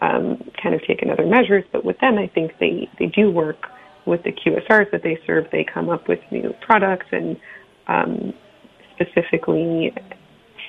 um, 0.02 0.50
kind 0.62 0.74
of 0.74 0.84
taken 0.84 1.12
other 1.12 1.28
measures. 1.28 1.64
But 1.72 1.86
with 1.86 2.00
them, 2.00 2.18
I 2.18 2.26
think 2.26 2.58
they 2.60 2.90
they 2.98 3.06
do 3.06 3.30
work 3.30 3.68
with 4.06 4.24
the 4.24 4.32
QSRs 4.32 4.92
that 4.92 5.04
they 5.04 5.20
serve, 5.26 5.48
they 5.52 5.64
come 5.64 5.90
up 5.90 6.08
with 6.08 6.20
new 6.32 6.54
products 6.62 7.08
and 7.12 7.38
um, 7.88 8.34
specifically 8.96 9.94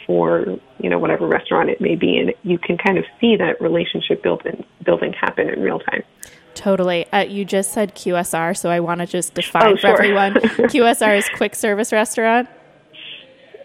for 0.06 0.58
you 0.78 0.90
know 0.90 0.98
whatever 0.98 1.26
restaurant 1.26 1.70
it 1.70 1.80
may 1.80 1.94
be, 1.94 2.18
and 2.18 2.32
you 2.42 2.58
can 2.58 2.76
kind 2.78 2.98
of 2.98 3.04
see 3.20 3.36
that 3.36 3.60
relationship 3.60 4.22
building 4.22 4.64
building 4.84 5.12
happen 5.12 5.48
in 5.48 5.60
real 5.60 5.78
time. 5.78 6.02
Totally. 6.54 7.10
Uh, 7.12 7.20
you 7.20 7.44
just 7.44 7.72
said 7.72 7.94
QSR, 7.94 8.56
so 8.56 8.70
I 8.70 8.80
want 8.80 9.00
to 9.00 9.06
just 9.06 9.34
define 9.34 9.62
oh, 9.64 9.72
for 9.76 9.80
sure. 9.80 9.92
everyone. 9.92 10.34
QSR 10.34 11.18
is 11.18 11.28
quick 11.36 11.54
service 11.54 11.92
restaurant. 11.92 12.48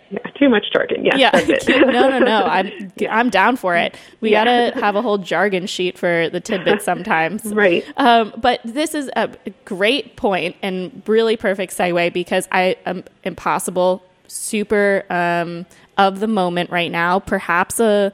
Yeah, 0.09 0.19
too 0.37 0.49
much 0.49 0.65
jargon. 0.71 1.03
Yes, 1.03 1.67
yeah. 1.67 1.79
no, 1.79 2.09
no, 2.09 2.19
no. 2.19 2.43
I'm 2.45 2.91
I'm 3.09 3.29
down 3.29 3.55
for 3.55 3.75
it. 3.75 3.95
We 4.21 4.31
yeah. 4.31 4.43
gotta 4.45 4.79
have 4.79 4.95
a 4.95 5.01
whole 5.01 5.17
jargon 5.17 5.67
sheet 5.67 5.97
for 5.97 6.29
the 6.29 6.39
tidbits 6.39 6.85
sometimes. 6.91 7.45
right. 7.45 7.83
Um, 7.97 8.33
but 8.37 8.61
this 8.63 8.93
is 8.93 9.09
a 9.15 9.29
great 9.65 10.15
point 10.15 10.55
and 10.61 11.01
really 11.07 11.37
perfect 11.37 11.75
segue 11.75 12.13
because 12.13 12.47
I 12.51 12.75
am 12.85 13.03
impossible, 13.23 14.03
super 14.27 15.05
um, 15.09 15.65
of 15.97 16.19
the 16.19 16.27
moment 16.27 16.69
right 16.69 16.91
now. 16.91 17.19
Perhaps 17.19 17.79
a 17.79 18.13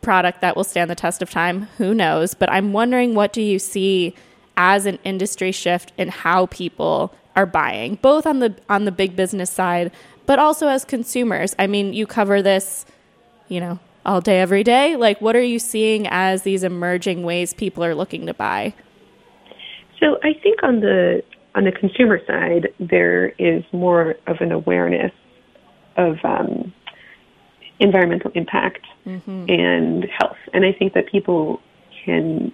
product 0.00 0.40
that 0.40 0.56
will 0.56 0.64
stand 0.64 0.90
the 0.90 0.94
test 0.94 1.22
of 1.22 1.30
time. 1.30 1.62
Who 1.78 1.94
knows? 1.94 2.34
But 2.34 2.50
I'm 2.50 2.72
wondering, 2.72 3.14
what 3.14 3.32
do 3.32 3.42
you 3.42 3.58
see 3.58 4.14
as 4.56 4.86
an 4.86 4.98
industry 5.04 5.52
shift 5.52 5.92
in 5.96 6.08
how 6.08 6.46
people 6.46 7.14
are 7.34 7.46
buying, 7.46 7.96
both 7.96 8.26
on 8.26 8.40
the 8.40 8.54
on 8.68 8.84
the 8.84 8.92
big 8.92 9.16
business 9.16 9.50
side 9.50 9.90
but 10.26 10.38
also 10.38 10.68
as 10.68 10.84
consumers. 10.84 11.54
I 11.58 11.66
mean, 11.66 11.92
you 11.92 12.06
cover 12.06 12.42
this, 12.42 12.86
you 13.48 13.60
know, 13.60 13.78
all 14.04 14.20
day, 14.20 14.40
every 14.40 14.64
day? 14.64 14.96
Like, 14.96 15.20
what 15.20 15.36
are 15.36 15.42
you 15.42 15.58
seeing 15.58 16.06
as 16.08 16.42
these 16.42 16.64
emerging 16.64 17.22
ways 17.22 17.54
people 17.54 17.84
are 17.84 17.94
looking 17.94 18.26
to 18.26 18.34
buy? 18.34 18.74
So 20.00 20.18
I 20.22 20.34
think 20.42 20.62
on 20.62 20.80
the 20.80 21.22
on 21.54 21.64
the 21.64 21.72
consumer 21.72 22.18
side, 22.26 22.68
there 22.80 23.28
is 23.38 23.62
more 23.72 24.16
of 24.26 24.40
an 24.40 24.52
awareness 24.52 25.12
of 25.96 26.16
um, 26.24 26.72
environmental 27.78 28.30
impact 28.34 28.86
mm-hmm. 29.06 29.44
and 29.48 30.04
health, 30.18 30.38
and 30.54 30.64
I 30.64 30.72
think 30.72 30.94
that 30.94 31.06
people 31.06 31.60
can 32.04 32.52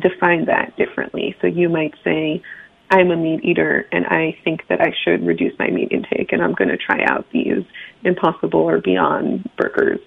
define 0.00 0.46
that 0.46 0.74
differently. 0.76 1.36
So 1.40 1.46
you 1.46 1.68
might 1.68 1.94
say, 2.02 2.42
I'm 2.92 3.10
a 3.10 3.16
meat 3.16 3.40
eater 3.42 3.88
and 3.90 4.04
I 4.06 4.36
think 4.44 4.68
that 4.68 4.82
I 4.82 4.92
should 5.02 5.26
reduce 5.26 5.58
my 5.58 5.70
meat 5.70 5.88
intake 5.90 6.30
and 6.30 6.42
I'm 6.42 6.52
going 6.52 6.68
to 6.68 6.76
try 6.76 7.02
out 7.04 7.24
these 7.32 7.64
impossible 8.04 8.60
or 8.60 8.82
beyond 8.82 9.48
burgers. 9.56 9.98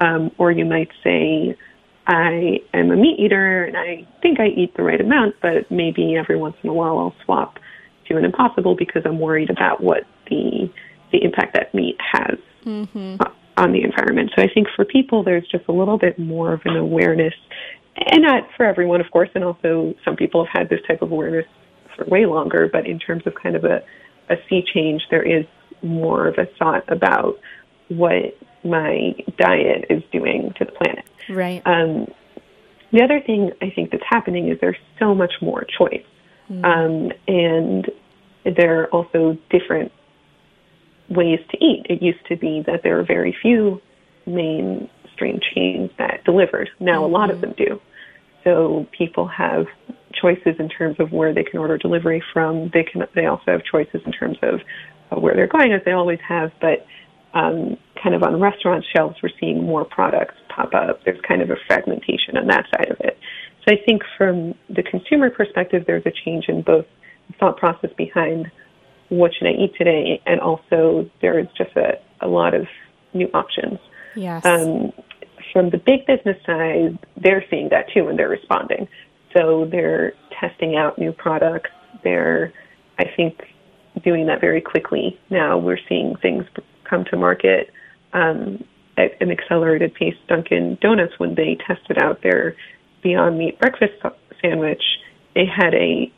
Um, 0.00 0.32
or 0.38 0.50
you 0.50 0.64
might 0.64 0.88
say, 1.04 1.56
I 2.08 2.58
am 2.74 2.90
a 2.90 2.96
meat 2.96 3.20
eater 3.20 3.62
and 3.62 3.76
I 3.76 4.08
think 4.22 4.40
I 4.40 4.48
eat 4.48 4.76
the 4.76 4.82
right 4.82 5.00
amount, 5.00 5.36
but 5.40 5.70
maybe 5.70 6.16
every 6.16 6.36
once 6.36 6.56
in 6.64 6.68
a 6.68 6.72
while 6.72 6.98
I'll 6.98 7.14
swap 7.24 7.60
to 8.08 8.16
an 8.16 8.24
impossible 8.24 8.74
because 8.74 9.02
I'm 9.04 9.20
worried 9.20 9.48
about 9.48 9.80
what 9.80 10.02
the 10.28 10.68
the 11.12 11.22
impact 11.22 11.54
that 11.54 11.72
meat 11.74 11.96
has 12.00 12.38
mm-hmm. 12.64 13.22
on 13.56 13.72
the 13.72 13.84
environment. 13.84 14.32
So 14.34 14.42
I 14.42 14.48
think 14.52 14.66
for 14.74 14.84
people, 14.84 15.22
there's 15.22 15.46
just 15.46 15.64
a 15.68 15.72
little 15.72 15.98
bit 15.98 16.18
more 16.18 16.54
of 16.54 16.62
an 16.64 16.74
awareness, 16.74 17.34
and 17.94 18.22
not 18.22 18.48
for 18.56 18.64
everyone, 18.64 19.02
of 19.02 19.10
course. 19.10 19.28
And 19.34 19.44
also, 19.44 19.94
some 20.06 20.16
people 20.16 20.44
have 20.46 20.60
had 20.62 20.70
this 20.70 20.80
type 20.88 21.02
of 21.02 21.12
awareness 21.12 21.44
for 21.96 22.04
way 22.04 22.26
longer. 22.26 22.68
But 22.72 22.86
in 22.86 22.98
terms 22.98 23.26
of 23.26 23.34
kind 23.34 23.56
of 23.56 23.64
a 23.64 23.82
a 24.28 24.36
sea 24.48 24.64
change, 24.72 25.02
there 25.10 25.22
is 25.22 25.44
more 25.82 26.26
of 26.26 26.38
a 26.38 26.46
thought 26.58 26.84
about 26.90 27.38
what 27.88 28.36
my 28.64 29.14
diet 29.36 29.86
is 29.90 30.02
doing 30.12 30.52
to 30.58 30.64
the 30.64 30.72
planet. 30.72 31.04
Right. 31.28 31.62
Um, 31.66 32.12
the 32.92 33.02
other 33.02 33.20
thing 33.20 33.52
I 33.60 33.70
think 33.70 33.90
that's 33.90 34.04
happening 34.08 34.48
is 34.48 34.58
there's 34.60 34.76
so 34.98 35.14
much 35.14 35.32
more 35.40 35.64
choice. 35.64 36.04
Mm-hmm. 36.50 36.64
Um, 36.64 37.12
and 37.26 37.90
there 38.44 38.82
are 38.82 38.86
also 38.86 39.38
different 39.50 39.92
ways 41.08 41.40
to 41.50 41.64
eat. 41.64 41.86
It 41.88 42.02
used 42.02 42.24
to 42.28 42.36
be 42.36 42.62
that 42.66 42.82
there 42.82 42.96
were 42.96 43.04
very 43.04 43.36
few 43.40 43.80
mainstream 44.26 45.40
chains 45.54 45.90
that 45.98 46.24
delivered. 46.24 46.70
Now 46.80 47.02
mm-hmm. 47.02 47.14
a 47.14 47.18
lot 47.18 47.30
of 47.30 47.38
mm-hmm. 47.38 47.46
them 47.46 47.54
do. 47.56 47.80
So 48.44 48.86
people 48.96 49.26
have 49.28 49.66
choices 50.20 50.56
in 50.58 50.68
terms 50.68 50.96
of 50.98 51.12
where 51.12 51.32
they 51.34 51.44
can 51.44 51.58
order 51.58 51.78
delivery 51.78 52.22
from. 52.32 52.70
They 52.72 52.84
can. 52.84 53.02
They 53.14 53.26
also 53.26 53.44
have 53.46 53.62
choices 53.64 54.00
in 54.04 54.12
terms 54.12 54.38
of 54.42 54.60
uh, 55.10 55.20
where 55.20 55.34
they're 55.34 55.46
going, 55.46 55.72
as 55.72 55.82
they 55.84 55.92
always 55.92 56.20
have. 56.26 56.50
But 56.60 56.86
um, 57.34 57.76
kind 58.02 58.14
of 58.14 58.22
on 58.22 58.40
restaurant 58.40 58.84
shelves, 58.94 59.16
we're 59.22 59.30
seeing 59.40 59.64
more 59.64 59.84
products 59.84 60.34
pop 60.54 60.74
up. 60.74 61.04
There's 61.04 61.20
kind 61.26 61.42
of 61.42 61.50
a 61.50 61.56
fragmentation 61.66 62.36
on 62.36 62.46
that 62.48 62.66
side 62.70 62.90
of 62.90 62.98
it. 63.00 63.18
So 63.64 63.74
I 63.74 63.78
think 63.86 64.02
from 64.18 64.54
the 64.68 64.82
consumer 64.82 65.30
perspective, 65.30 65.84
there's 65.86 66.04
a 66.04 66.12
change 66.24 66.46
in 66.48 66.62
both 66.62 66.84
the 67.28 67.34
thought 67.38 67.56
process 67.56 67.90
behind 67.96 68.50
what 69.08 69.32
should 69.34 69.46
I 69.46 69.52
eat 69.52 69.74
today, 69.76 70.20
and 70.26 70.40
also 70.40 71.08
there 71.20 71.38
is 71.38 71.46
just 71.56 71.76
a, 71.76 72.00
a 72.20 72.26
lot 72.26 72.54
of 72.54 72.66
new 73.12 73.28
options. 73.34 73.78
Yes. 74.16 74.44
Um, 74.44 74.92
from 75.52 75.70
the 75.70 75.78
big 75.78 76.06
business 76.06 76.36
side, 76.46 76.98
they're 77.22 77.44
seeing 77.50 77.68
that 77.70 77.86
too, 77.92 78.08
and 78.08 78.18
they're 78.18 78.28
responding. 78.28 78.88
So 79.36 79.68
they're 79.70 80.12
testing 80.38 80.76
out 80.76 80.98
new 80.98 81.12
products. 81.12 81.70
They're, 82.04 82.52
I 82.98 83.04
think, 83.16 83.40
doing 84.04 84.26
that 84.26 84.40
very 84.40 84.60
quickly. 84.60 85.18
Now 85.30 85.58
we're 85.58 85.78
seeing 85.88 86.16
things 86.16 86.44
come 86.88 87.04
to 87.10 87.16
market 87.16 87.70
um, 88.12 88.64
at 88.96 89.20
an 89.20 89.30
accelerated 89.30 89.94
pace. 89.94 90.16
Dunkin' 90.28 90.78
Donuts, 90.80 91.18
when 91.18 91.34
they 91.34 91.56
tested 91.66 91.98
out 91.98 92.22
their 92.22 92.56
Beyond 93.02 93.38
Meat 93.38 93.58
breakfast 93.58 93.94
sandwich, 94.40 94.82
they 95.34 95.44
had 95.46 95.74
a, 95.74 96.12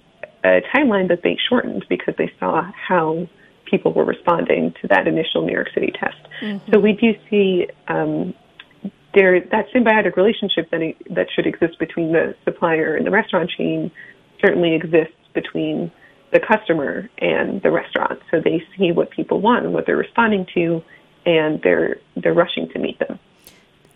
a 0.44 0.60
timeline 0.74 1.08
that 1.08 1.22
they 1.22 1.38
shortened 1.48 1.84
because 1.88 2.14
they 2.18 2.32
saw 2.38 2.70
how 2.88 3.28
people 3.64 3.92
were 3.92 4.04
responding 4.04 4.74
to 4.82 4.88
that 4.88 5.06
initial 5.08 5.42
New 5.46 5.52
York 5.52 5.68
City 5.72 5.92
test. 5.98 6.16
Mm-hmm. 6.40 6.72
So 6.72 6.78
we 6.78 6.92
do 6.92 7.14
see 7.30 7.66
um, 7.88 8.34
there 9.14 9.40
that 9.40 9.66
symbiotic 9.74 10.16
relationship 10.16 10.70
that 10.70 10.94
that 11.10 11.28
should 11.34 11.46
exist 11.46 11.78
between 11.78 12.12
the 12.12 12.34
supplier 12.44 12.96
and 12.96 13.06
the 13.06 13.10
restaurant 13.10 13.50
chain 13.50 13.90
certainly 14.40 14.74
exists 14.74 15.14
between 15.34 15.90
the 16.32 16.40
customer 16.40 17.08
and 17.18 17.62
the 17.62 17.70
restaurant. 17.70 18.20
So 18.30 18.40
they 18.40 18.62
see 18.76 18.92
what 18.92 19.10
people 19.10 19.40
want 19.40 19.64
and 19.64 19.72
what 19.72 19.86
they're 19.86 19.96
responding 19.96 20.46
to, 20.54 20.82
and 21.24 21.62
they're 21.62 21.98
they're 22.16 22.34
rushing 22.34 22.68
to 22.70 22.78
meet 22.78 22.98
them. 22.98 23.18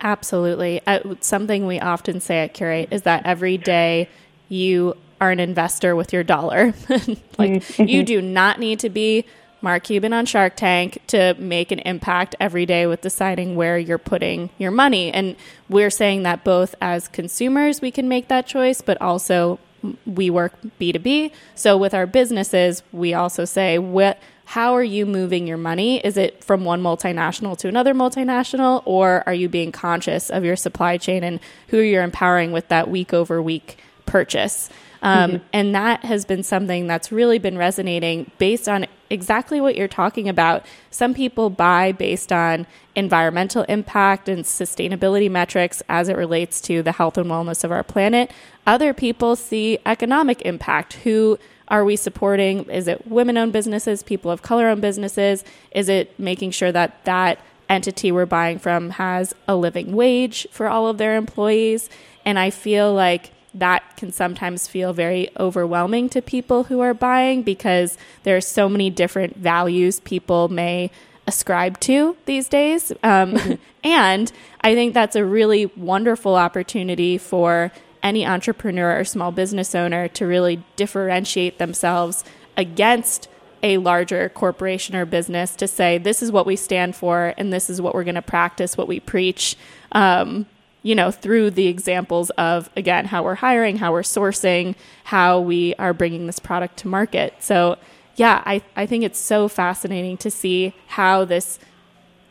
Absolutely. 0.00 0.81
Uh, 0.87 1.00
something 1.20 1.66
we 1.66 1.81
often 1.81 2.20
say 2.20 2.38
at 2.44 2.54
Cureate 2.54 2.92
is 2.92 3.02
that 3.02 3.26
every 3.26 3.59
day 3.59 4.09
you 4.48 4.96
are 5.20 5.33
an 5.33 5.40
investor 5.40 5.96
with 5.96 6.12
your 6.12 6.22
dollar. 6.22 6.66
like 6.88 7.50
mm-hmm. 7.50 7.85
you 7.85 8.04
do 8.04 8.22
not 8.22 8.61
need 8.61 8.78
to 8.81 8.88
be 8.88 9.24
Mark 9.61 9.85
Cuban 9.85 10.12
on 10.12 10.27
Shark 10.27 10.57
Tank 10.57 10.99
to 11.09 11.35
make 11.38 11.73
an 11.73 11.81
impact 11.81 12.37
every 12.38 12.66
day 12.66 12.87
with 12.87 13.01
deciding 13.01 13.57
where 13.57 13.79
you're 13.79 13.99
putting 13.99 14.51
your 14.59 14.71
money. 14.71 15.12
And 15.12 15.37
we're 15.68 15.90
saying 15.90 16.23
that 16.23 16.44
both 16.44 16.75
as 16.81 17.09
consumers, 17.09 17.81
we 17.81 17.90
can 17.90 18.09
make 18.09 18.29
that 18.29 18.47
choice, 18.47 18.81
but 18.81 19.01
also 19.01 19.59
we 20.07 20.31
work 20.31 20.55
B2B. 20.81 21.33
So 21.55 21.77
with 21.77 21.94
our 21.94 22.07
businesses, 22.07 22.83
we 22.92 23.14
also 23.14 23.44
say, 23.44 23.79
what, 23.79 24.18
how 24.44 24.75
are 24.75 24.83
you 24.83 25.07
moving 25.07 25.47
your 25.47 25.57
money? 25.57 25.99
Is 25.99 26.16
it 26.16 26.42
from 26.42 26.64
one 26.64 26.83
multinational 26.83 27.57
to 27.59 27.68
another 27.68 27.94
multinational, 27.94 28.83
or 28.85 29.23
are 29.27 29.35
you 29.35 29.49
being 29.49 29.73
conscious 29.73 30.31
of 30.31 30.44
your 30.44 30.57
supply 30.57 30.97
chain 30.97 31.23
and 31.23 31.38
who 31.68 31.79
you're 31.79 32.03
empowering 32.03 32.53
with 32.53 32.68
that 32.68 32.88
week 32.88 33.12
over 33.12 33.42
week 33.42 33.79
purchase? 34.07 34.71
Um, 35.02 35.30
mm-hmm. 35.30 35.44
And 35.52 35.74
that 35.74 36.04
has 36.04 36.24
been 36.24 36.42
something 36.42 36.87
that's 36.87 37.12
really 37.12 37.38
been 37.38 37.56
resonating 37.56 38.30
based 38.38 38.68
on 38.68 38.87
exactly 39.11 39.61
what 39.61 39.76
you're 39.76 39.88
talking 39.88 40.28
about. 40.28 40.64
Some 40.90 41.14
people 41.14 41.50
buy 41.50 41.92
based 41.92 42.32
on 42.32 42.66
environmental 42.94 43.62
impact 43.64 44.28
and 44.28 44.44
sustainability 44.44 45.30
metrics 45.30 45.82
as 45.88 46.08
it 46.08 46.16
relates 46.16 46.61
to 46.62 46.82
the 46.82 46.92
health 46.92 47.16
and 47.16 47.30
wellness 47.30 47.64
of 47.64 47.72
our 47.72 47.84
planet. 47.84 48.30
Other 48.66 48.92
people 48.92 49.37
see 49.37 49.78
economic 49.87 50.42
impact. 50.42 50.94
Who 51.04 51.38
are 51.68 51.84
we 51.84 51.96
supporting? 51.96 52.64
Is 52.64 52.88
it 52.88 53.06
women 53.06 53.38
owned 53.38 53.52
businesses, 53.52 54.02
people 54.02 54.30
of 54.30 54.42
color 54.42 54.68
owned 54.68 54.82
businesses? 54.82 55.44
Is 55.70 55.88
it 55.88 56.18
making 56.18 56.50
sure 56.50 56.72
that 56.72 57.04
that 57.04 57.38
entity 57.68 58.11
we're 58.11 58.26
buying 58.26 58.58
from 58.58 58.90
has 58.90 59.34
a 59.46 59.54
living 59.54 59.92
wage 59.94 60.46
for 60.50 60.66
all 60.66 60.88
of 60.88 60.98
their 60.98 61.16
employees? 61.16 61.88
And 62.24 62.38
I 62.38 62.50
feel 62.50 62.92
like 62.92 63.30
that 63.59 63.97
can 63.97 64.12
sometimes 64.12 64.68
feel 64.68 64.92
very 64.92 65.29
overwhelming 65.38 66.09
to 66.11 66.23
people 66.23 66.64
who 66.64 66.81
are 66.81 66.94
buying 66.94 67.42
because 67.42 67.99
there 68.23 68.37
are 68.37 68.40
so 68.40 68.68
many 68.68 68.90
different 68.90 69.37
values 69.37 70.01
people 70.01 70.49
may 70.49 70.90
ascribe 71.27 71.79
to 71.81 72.16
these 72.25 72.49
days. 72.49 72.90
Um, 73.03 73.35
mm-hmm. 73.35 73.55
and 73.85 74.33
I 74.62 74.75
think 74.75 74.94
that's 74.94 75.16
a 75.16 75.25
really 75.25 75.66
wonderful 75.66 76.35
opportunity 76.35 77.18
for 77.18 77.71
any 78.03 78.27
entrepreneur 78.27 78.99
or 78.99 79.05
small 79.05 79.33
business 79.33 79.75
owner 79.75 80.09
to 80.09 80.27
really 80.27 80.62
differentiate 80.77 81.59
themselves 81.59 82.25
against 82.57 83.29
a 83.62 83.79
larger 83.79 84.29
corporation 84.29 84.94
or 84.94 85.05
business 85.05 85.57
to 85.57 85.66
say, 85.66 85.99
this 85.99 86.23
is 86.23 86.31
what 86.31 86.47
we 86.47 86.57
stand 86.57 86.94
for 86.94 87.35
and 87.37 87.53
this 87.53 87.68
is 87.68 87.81
what 87.81 87.94
we're 87.94 88.05
going 88.05 88.14
to 88.14 88.23
practice, 88.23 88.77
what 88.77 88.88
we 88.88 89.01
preach. 89.01 89.57
Um, 89.92 90.47
you 90.88 90.94
know, 90.94 91.11
through 91.11 91.51
the 91.51 91.66
examples 91.66 92.31
of, 92.38 92.70
again, 92.74 93.05
how 93.05 93.22
we're 93.22 93.35
hiring, 93.35 93.77
how 93.77 93.92
we're 93.92 94.01
sourcing, 94.01 94.74
how 95.05 95.38
we 95.38 95.74
are 95.74 95.92
bringing 95.92 96.27
this 96.27 96.38
product 96.38 96.79
to 96.79 96.88
market. 96.88 97.35
So, 97.40 97.77
yeah, 98.16 98.42
I, 98.46 98.62
I 98.74 98.87
think 98.87 99.05
it's 99.05 99.18
so 99.18 99.48
fascinating 99.48 100.16
to 100.16 100.31
see 100.31 100.72
how 100.87 101.27
this 101.27 101.59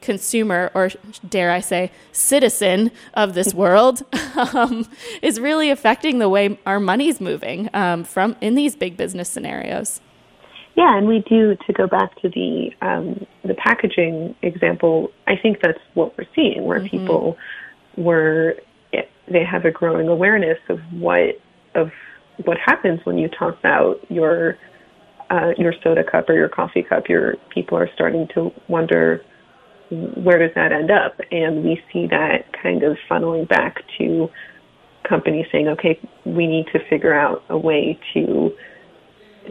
consumer, 0.01 0.71
or 0.73 0.89
dare 1.29 1.51
I 1.51 1.59
say, 1.59 1.91
citizen 2.11 2.89
of 3.13 3.35
this 3.35 3.53
world, 3.63 4.01
um, 4.35 4.89
is 5.21 5.39
really 5.39 5.69
affecting 5.69 6.17
the 6.17 6.27
way 6.27 6.57
our 6.65 6.79
money's 6.79 7.21
moving 7.21 7.69
um, 7.75 8.03
from 8.03 8.35
in 8.41 8.55
these 8.55 8.75
big 8.75 8.97
business 8.97 9.29
scenarios. 9.29 10.01
Yeah, 10.73 10.97
and 10.97 11.07
we 11.07 11.19
do 11.29 11.55
to 11.67 11.73
go 11.73 11.85
back 11.85 12.19
to 12.21 12.29
the 12.29 12.71
um, 12.81 13.27
the 13.43 13.53
packaging 13.53 14.35
example. 14.41 15.11
I 15.27 15.35
think 15.35 15.59
that's 15.61 15.79
what 15.93 16.17
we're 16.17 16.27
seeing, 16.35 16.65
where 16.65 16.79
mm-hmm. 16.79 16.97
people 16.97 17.37
where 17.97 18.55
they 19.29 19.43
have 19.43 19.65
a 19.65 19.71
growing 19.71 20.07
awareness 20.07 20.57
of 20.69 20.79
what 20.93 21.39
of 21.75 21.89
what 22.45 22.57
happens 22.63 22.99
when 23.03 23.17
you 23.17 23.27
toss 23.37 23.57
out 23.63 23.99
your 24.09 24.57
uh, 25.29 25.51
your 25.57 25.73
soda 25.83 26.03
cup 26.09 26.29
or 26.29 26.33
your 26.33 26.49
coffee 26.49 26.83
cup. 26.83 27.09
Your 27.09 27.35
people 27.53 27.77
are 27.77 27.89
starting 27.93 28.27
to 28.35 28.51
wonder 28.69 29.21
where 29.89 30.39
does 30.39 30.53
that 30.55 30.71
end 30.71 30.91
up, 30.91 31.19
and 31.31 31.63
we 31.63 31.81
see 31.91 32.07
that 32.07 32.45
kind 32.61 32.83
of 32.83 32.97
funneling 33.09 33.47
back 33.47 33.77
to 33.97 34.29
companies 35.07 35.45
saying, 35.51 35.67
okay, 35.69 35.99
we 36.25 36.45
need 36.47 36.65
to 36.73 36.79
figure 36.89 37.13
out 37.13 37.43
a 37.49 37.57
way 37.57 37.99
to 38.13 38.51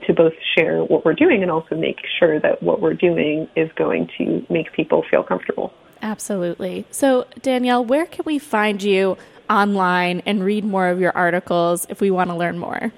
to 0.06 0.12
both 0.12 0.34
share 0.54 0.84
what 0.84 1.06
we're 1.06 1.14
doing 1.14 1.42
and 1.42 1.50
also 1.50 1.74
make 1.74 1.96
sure 2.18 2.38
that 2.38 2.62
what 2.62 2.82
we're 2.82 2.94
doing 2.94 3.48
is 3.56 3.70
going 3.76 4.06
to 4.18 4.44
make 4.50 4.70
people 4.74 5.02
feel 5.10 5.22
comfortable. 5.22 5.72
Absolutely. 6.02 6.86
So, 6.90 7.26
Danielle, 7.42 7.84
where 7.84 8.06
can 8.06 8.24
we 8.24 8.38
find 8.38 8.82
you 8.82 9.16
online 9.48 10.22
and 10.26 10.44
read 10.44 10.64
more 10.64 10.88
of 10.88 11.00
your 11.00 11.16
articles 11.16 11.86
if 11.88 12.00
we 12.00 12.10
want 12.10 12.30
to 12.30 12.36
learn 12.36 12.58
more? 12.58 12.92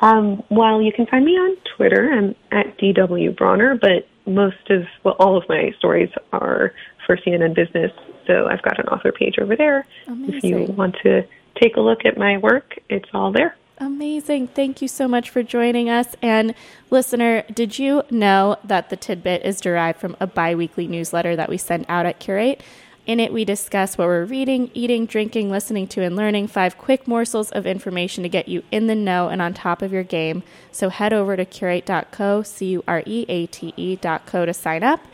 Um, 0.00 0.42
well, 0.50 0.82
you 0.82 0.92
can 0.92 1.06
find 1.06 1.24
me 1.24 1.32
on 1.32 1.56
Twitter. 1.76 2.10
I'm 2.12 2.34
at 2.52 2.78
DW 2.78 3.36
Bronner, 3.36 3.78
but 3.80 4.08
most 4.26 4.70
of, 4.70 4.84
well, 5.04 5.16
all 5.18 5.36
of 5.36 5.44
my 5.48 5.72
stories 5.78 6.10
are 6.32 6.72
for 7.06 7.16
CNN 7.16 7.54
Business. 7.54 7.92
So 8.26 8.46
I've 8.46 8.62
got 8.62 8.78
an 8.78 8.88
author 8.88 9.12
page 9.12 9.36
over 9.40 9.56
there. 9.56 9.86
Amazing. 10.06 10.34
If 10.36 10.44
you 10.44 10.74
want 10.74 10.96
to 11.04 11.22
take 11.60 11.76
a 11.76 11.80
look 11.80 12.04
at 12.04 12.18
my 12.18 12.38
work, 12.38 12.74
it's 12.88 13.08
all 13.14 13.32
there. 13.32 13.56
Amazing. 13.78 14.48
Thank 14.48 14.80
you 14.80 14.88
so 14.88 15.06
much 15.06 15.28
for 15.28 15.42
joining 15.42 15.90
us. 15.90 16.16
And 16.22 16.54
listener, 16.90 17.42
did 17.52 17.78
you 17.78 18.02
know 18.10 18.56
that 18.64 18.88
the 18.88 18.96
tidbit 18.96 19.44
is 19.44 19.60
derived 19.60 20.00
from 20.00 20.16
a 20.18 20.26
bi 20.26 20.54
weekly 20.54 20.86
newsletter 20.86 21.36
that 21.36 21.50
we 21.50 21.58
send 21.58 21.84
out 21.88 22.06
at 22.06 22.18
Cureate? 22.18 22.62
In 23.06 23.20
it, 23.20 23.32
we 23.32 23.44
discuss 23.44 23.96
what 23.96 24.08
we're 24.08 24.24
reading, 24.24 24.70
eating, 24.74 25.06
drinking, 25.06 25.50
listening 25.50 25.86
to, 25.88 26.02
and 26.02 26.16
learning 26.16 26.48
five 26.48 26.76
quick 26.76 27.06
morsels 27.06 27.52
of 27.52 27.66
information 27.66 28.22
to 28.24 28.28
get 28.28 28.48
you 28.48 28.64
in 28.72 28.88
the 28.88 28.96
know 28.96 29.28
and 29.28 29.40
on 29.40 29.54
top 29.54 29.82
of 29.82 29.92
your 29.92 30.02
game. 30.02 30.42
So 30.72 30.88
head 30.88 31.12
over 31.12 31.36
to 31.36 31.44
cureate.co, 31.44 32.42
C 32.42 32.66
U 32.66 32.84
R 32.88 33.02
E 33.06 33.26
A 33.28 33.46
T 33.46 33.74
E.co 33.76 34.46
to 34.46 34.54
sign 34.54 34.82
up. 34.82 35.04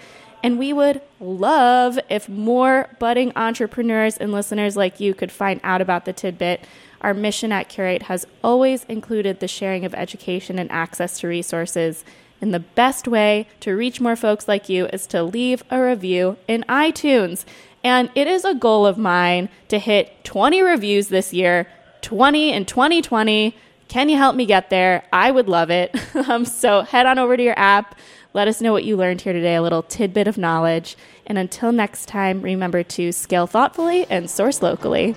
And 0.42 0.58
we 0.58 0.72
would 0.72 1.00
love 1.20 1.98
if 2.08 2.28
more 2.28 2.88
budding 2.98 3.32
entrepreneurs 3.36 4.16
and 4.16 4.32
listeners 4.32 4.76
like 4.76 4.98
you 4.98 5.14
could 5.14 5.30
find 5.30 5.60
out 5.62 5.80
about 5.80 6.04
the 6.04 6.12
tidbit. 6.12 6.64
Our 7.02 7.12
mission 7.12 7.52
at 7.52 7.68
Cureate 7.68 8.04
has 8.04 8.26
always 8.42 8.84
included 8.84 9.40
the 9.40 9.48
sharing 9.48 9.84
of 9.84 9.94
education 9.94 10.58
and 10.58 10.70
access 10.72 11.20
to 11.20 11.28
resources. 11.28 12.04
And 12.40 12.54
the 12.54 12.60
best 12.60 13.06
way 13.06 13.46
to 13.60 13.76
reach 13.76 14.00
more 14.00 14.16
folks 14.16 14.48
like 14.48 14.68
you 14.68 14.86
is 14.86 15.06
to 15.08 15.22
leave 15.22 15.62
a 15.70 15.82
review 15.82 16.38
in 16.48 16.64
iTunes. 16.68 17.44
And 17.84 18.10
it 18.14 18.26
is 18.26 18.44
a 18.44 18.54
goal 18.54 18.86
of 18.86 18.96
mine 18.96 19.48
to 19.68 19.78
hit 19.78 20.24
20 20.24 20.62
reviews 20.62 21.08
this 21.08 21.34
year, 21.34 21.68
20 22.00 22.52
in 22.52 22.64
2020. 22.64 23.54
Can 23.88 24.08
you 24.08 24.16
help 24.16 24.34
me 24.34 24.46
get 24.46 24.70
there? 24.70 25.04
I 25.12 25.30
would 25.30 25.48
love 25.48 25.70
it. 25.70 25.94
um, 26.28 26.46
so 26.46 26.80
head 26.80 27.04
on 27.04 27.18
over 27.18 27.36
to 27.36 27.42
your 27.42 27.58
app 27.58 27.94
let 28.34 28.48
us 28.48 28.60
know 28.60 28.72
what 28.72 28.84
you 28.84 28.96
learned 28.96 29.20
here 29.20 29.32
today, 29.32 29.54
a 29.56 29.62
little 29.62 29.82
tidbit 29.82 30.26
of 30.26 30.38
knowledge. 30.38 30.96
And 31.26 31.36
until 31.36 31.72
next 31.72 32.06
time, 32.06 32.40
remember 32.42 32.82
to 32.82 33.12
scale 33.12 33.46
thoughtfully 33.46 34.06
and 34.08 34.30
source 34.30 34.62
locally. 34.62 35.14